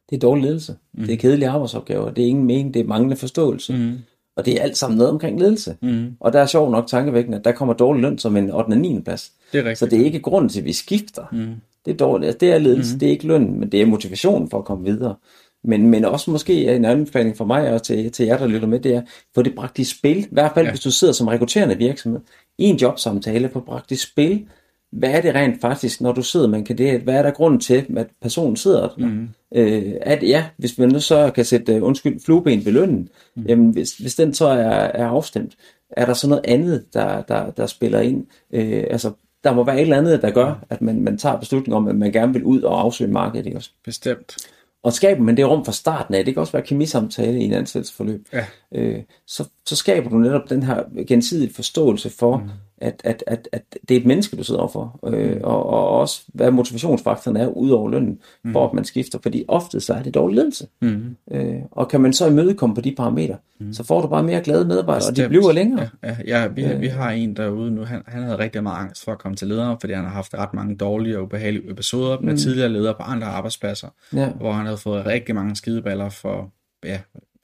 [0.10, 0.76] det er dårlig ledelse.
[0.94, 1.04] Mm.
[1.04, 3.98] Det er kedelige arbejdsopgaver, det er ingen mening, det er manglende forståelse, Mm.
[4.36, 5.76] og det er alt sammen noget omkring ledelse.
[5.82, 6.08] Mm.
[6.20, 8.72] Og der er sjovt nok tankevækkende, at der kommer dårlig løn som en 8.
[8.74, 9.02] og 9.
[9.02, 9.32] plads.
[9.52, 9.80] Det er rigtigt.
[9.80, 11.24] Så det er ikke grunden til, at vi skifter.
[11.32, 11.54] Mm.
[11.86, 12.28] Det er dårligt.
[12.28, 13.00] Altså, det er ledelse, Mhm.
[13.00, 15.16] det er ikke løn, men det er motivationen for at komme videre.
[15.64, 18.80] Men, men også måske en anbefaling for mig og til, til jer, der lytter med,
[18.80, 19.02] det er,
[19.36, 20.18] få det bragt i spil.
[20.18, 20.72] I hvert fald, Ja.
[20.72, 22.20] hvis du sidder som rekrutterende virksomhed,
[22.58, 24.48] i en jobsamtale, få bragt i spil.
[24.92, 27.02] Hvad er det rent faktisk, når du sidder med en kandidat?
[27.02, 29.08] Hvad er der grund til, at personen sidder der?
[29.08, 29.30] Mm.
[29.56, 33.44] Øh, at ja, hvis man nu så kan sætte, uh, undskyld, flueben ved lønnen, mm.
[33.44, 35.56] jamen hvis, hvis den så er, er afstemt,
[35.90, 38.26] er der så noget andet, der, der, der spiller ind?
[38.54, 39.12] Øh, altså,
[39.44, 41.96] der må være et eller andet, der gør, at man, man tager beslutning om, at
[41.96, 43.72] man gerne vil ud og afsøge markedet, ikke også?
[43.86, 44.36] Bestemt.
[44.84, 47.54] Og skaber man det rum fra starten af, det kan også være kemisamtale i en
[47.54, 48.46] ansættelsesforløb, Ja.
[48.76, 52.50] øh, så, så skaber du netop den her gensidige forståelse for, mm.
[52.82, 56.22] At, at, at, at det er et menneske, du sidder overfor, øh, og, og også
[56.34, 58.52] hvad motivationsfaktoren er ud over lønnen, mm.
[58.52, 60.68] for at man skifter, fordi ofte så er det dårlig ledelse.
[60.82, 61.16] Mm.
[61.32, 63.74] Øh, og kan man så imødekomme på de parametre, mm.
[63.74, 65.30] så får du bare mere glade medarbejdere, og de Bestemt.
[65.30, 65.90] bliver længere.
[66.04, 69.04] Ja, ja, ja vi, vi har en derude nu, han, han havde rigtig meget angst
[69.04, 72.20] for at komme til ledere, fordi han har haft ret mange dårlige og ubehagelige episoder
[72.22, 74.30] med tidligere ledere på andre arbejdspladser, Ja.
[74.30, 76.52] hvor han havde fået rigtig mange skideballer for
[76.86, 77.00] ja,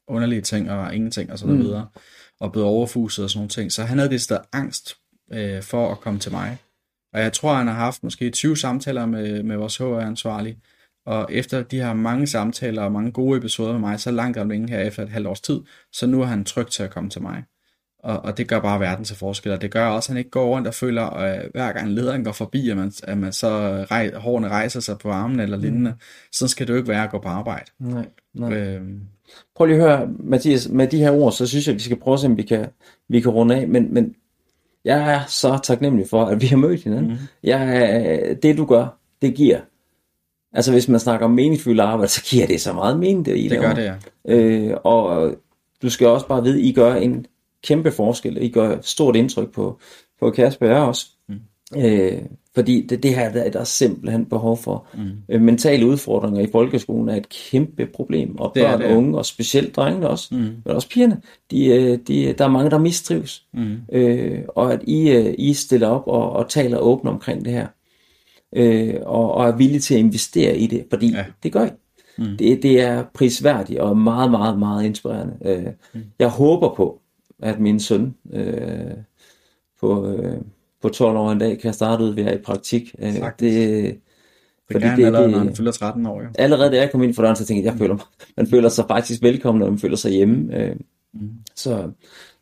[0.08, 1.58] underlige ting og ingenting og så Mm.
[1.60, 1.86] videre,
[2.40, 3.72] og blevet overfuset og sådan nogle ting.
[3.72, 4.96] Så han havde det sted angst
[5.34, 6.58] øh, for at komme til mig.
[7.14, 10.58] Og jeg tror, han har haft måske 20 samtaler med, med vores HR-ansvarlige,
[11.06, 14.50] og efter de her mange samtaler og mange gode episoder med mig, så langt om
[14.50, 15.62] længe her efter et halvt års tid,
[15.92, 17.44] så nu er han tryg til at komme til mig.
[18.00, 20.30] Og, og det gør bare verden til forskel, og det gør også, at han ikke
[20.30, 23.50] går rundt og føler, at hver gang lederen går forbi, at man, at man så
[23.92, 25.96] rej, hårene rejser sig på armen eller lignende.
[26.32, 27.72] Sådan skal det jo ikke være at gå på arbejde.
[27.80, 28.54] Nej, nej.
[28.54, 29.02] Øhm,
[29.56, 32.00] Prøv lige at høre, Mathias, med de her ord, så synes jeg, at vi skal
[32.00, 32.68] prøve at se, om vi kan,
[33.10, 34.16] vi kan runde af, men, men
[34.86, 37.12] jeg er så taknemmelig for, at vi har mødt hinanden.
[37.12, 37.18] Mm.
[37.44, 38.88] Jeg, det du gør,
[39.22, 39.60] det giver.
[40.54, 43.44] Altså hvis man snakker om meningsfyldt arbejde, så giver det så meget mening, det I
[43.44, 43.68] det laver.
[43.68, 43.96] gør det, ja.
[44.36, 45.36] Øh, og
[45.82, 47.26] du skal også bare vide, at I gør en
[47.64, 48.38] kæmpe forskel.
[48.42, 49.80] I gør stort indtryk på,
[50.20, 51.06] på Kasper og jeg også.
[51.30, 51.40] Mm.
[51.78, 52.22] Øh,
[52.56, 54.88] fordi det, det her der, der er simpelthen behov for.
[54.93, 55.12] Mm.
[55.30, 58.39] Øh, mentale udfordringer i folkeskolen er et kæmpe problem.
[58.39, 60.38] Og Det børn og unge, og specielt drengene også, mm.
[60.38, 63.45] Men også pigerne, de, øh, de, der er mange, der mistrives.
[63.53, 63.78] Mm.
[63.91, 67.68] Øh, og at I, øh, I stiller op og, og taler åbent omkring det her.
[68.56, 71.12] Øh, og, og er villige til at investere i det, fordi.
[71.12, 71.26] Ja.
[71.43, 71.70] det gør I.
[72.18, 72.38] Mm.
[72.38, 75.38] Det, det er prisværdigt og meget, meget, meget inspirerende.
[75.45, 76.01] Øh, mm.
[76.20, 77.01] Jeg håber på,
[77.41, 78.91] at min søn øh,
[79.80, 80.38] på, øh,
[80.86, 82.96] på 12 år en dag kan starte ud ved at i praktik.
[83.00, 83.98] Øh, det, Det
[84.72, 86.28] fordi det- allerede, det- når han fylder 13 år, jo.
[86.40, 88.04] allerede da jeg kom ind for døren, så tænkte jeg, jeg føler mig,
[88.38, 90.58] man føler sig faktisk velkommen, og man føler sig hjemme.
[90.60, 90.76] Øh,
[91.14, 91.30] Mm.
[91.56, 91.92] Så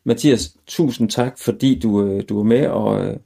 [0.04, 3.16] Mathias, tusind tak, fordi du, øh, du er med, og, øh,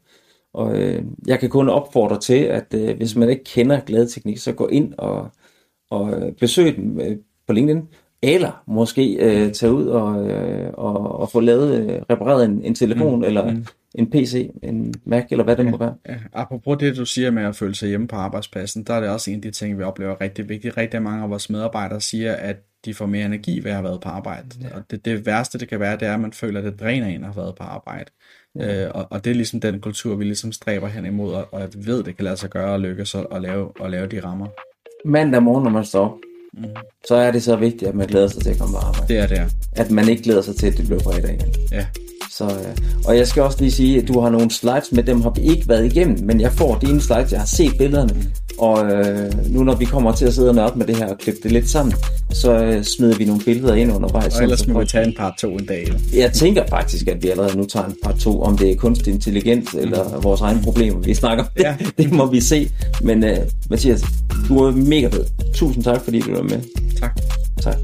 [0.55, 2.67] og øh, jeg kan kun opfordre til, at
[2.97, 5.29] hvis man ikke kender glædeteknik, så gå ind og,
[5.91, 7.17] og besøg dem øh,
[7.47, 7.83] på LinkedIn,
[8.23, 12.75] eller måske øh, tage ud og, øh, og, og få lavet, øh, repareret en, en
[12.75, 13.25] telefon, mm.
[13.25, 13.67] eller mm.
[13.95, 15.95] en PC, en Mac, eller hvad det må være.
[16.09, 19.09] Ja, apropos det, du siger med at føle sig hjemme på arbejdspladsen, der er det
[19.09, 20.77] også en af de ting, vi oplever rigtig vigtigt.
[20.77, 24.01] Rigtig mange af vores medarbejdere siger, at de får mere energi ved at have været
[24.01, 24.47] på arbejde.
[24.63, 24.77] Ja.
[24.77, 27.07] Og det, det værste, det kan være, det er, at man føler, at det dræner
[27.07, 28.11] en at have været på arbejde.
[28.55, 28.85] Ja.
[28.85, 31.61] Øh, og, og det er ligesom den kultur, vi ligesom stræber hen imod, og, og
[31.61, 34.21] jeg ved, det kan lade sig gøre og lykkes at, at, lave, at lave de
[34.21, 34.47] rammer.
[35.05, 36.21] Mandag morgen, når man står
[36.55, 36.65] Mm.
[37.07, 39.09] så er det så vigtigt, at man glæder sig til at komme på arbejde.
[39.09, 39.53] Det er det.
[39.73, 41.55] At man ikke glæder sig til, at det bliver fredag igen.
[41.73, 41.87] ja.
[42.39, 45.21] Så, øh, og jeg skal også lige sige, at du har nogle slides med, dem
[45.21, 48.15] har vi ikke været igennem, men jeg får dine slides, jeg har set billederne,
[48.59, 51.19] Og øh, nu når vi kommer til at sidde og nørde med det her og
[51.19, 51.95] klippe det lidt sammen,
[52.31, 54.37] så øh, smider vi nogle billeder ind undervejs.
[54.37, 55.83] Og ellers må vi tage en part 2 en dag.
[55.83, 55.99] Eller?
[56.15, 59.15] Jeg tænker faktisk, at vi allerede nu tager en part 2, om det er kunstig
[59.15, 61.51] intelligens eller vores egne problemer, vi snakker om.
[61.61, 61.77] Ja.
[61.79, 62.71] Det, det må vi se.
[63.03, 63.31] Men uh,
[63.71, 64.05] Mathias,
[64.49, 65.25] du er mega fed.
[65.55, 66.61] Tusind tak, fordi du var med.
[67.01, 67.21] Tak.
[67.63, 67.77] Tak.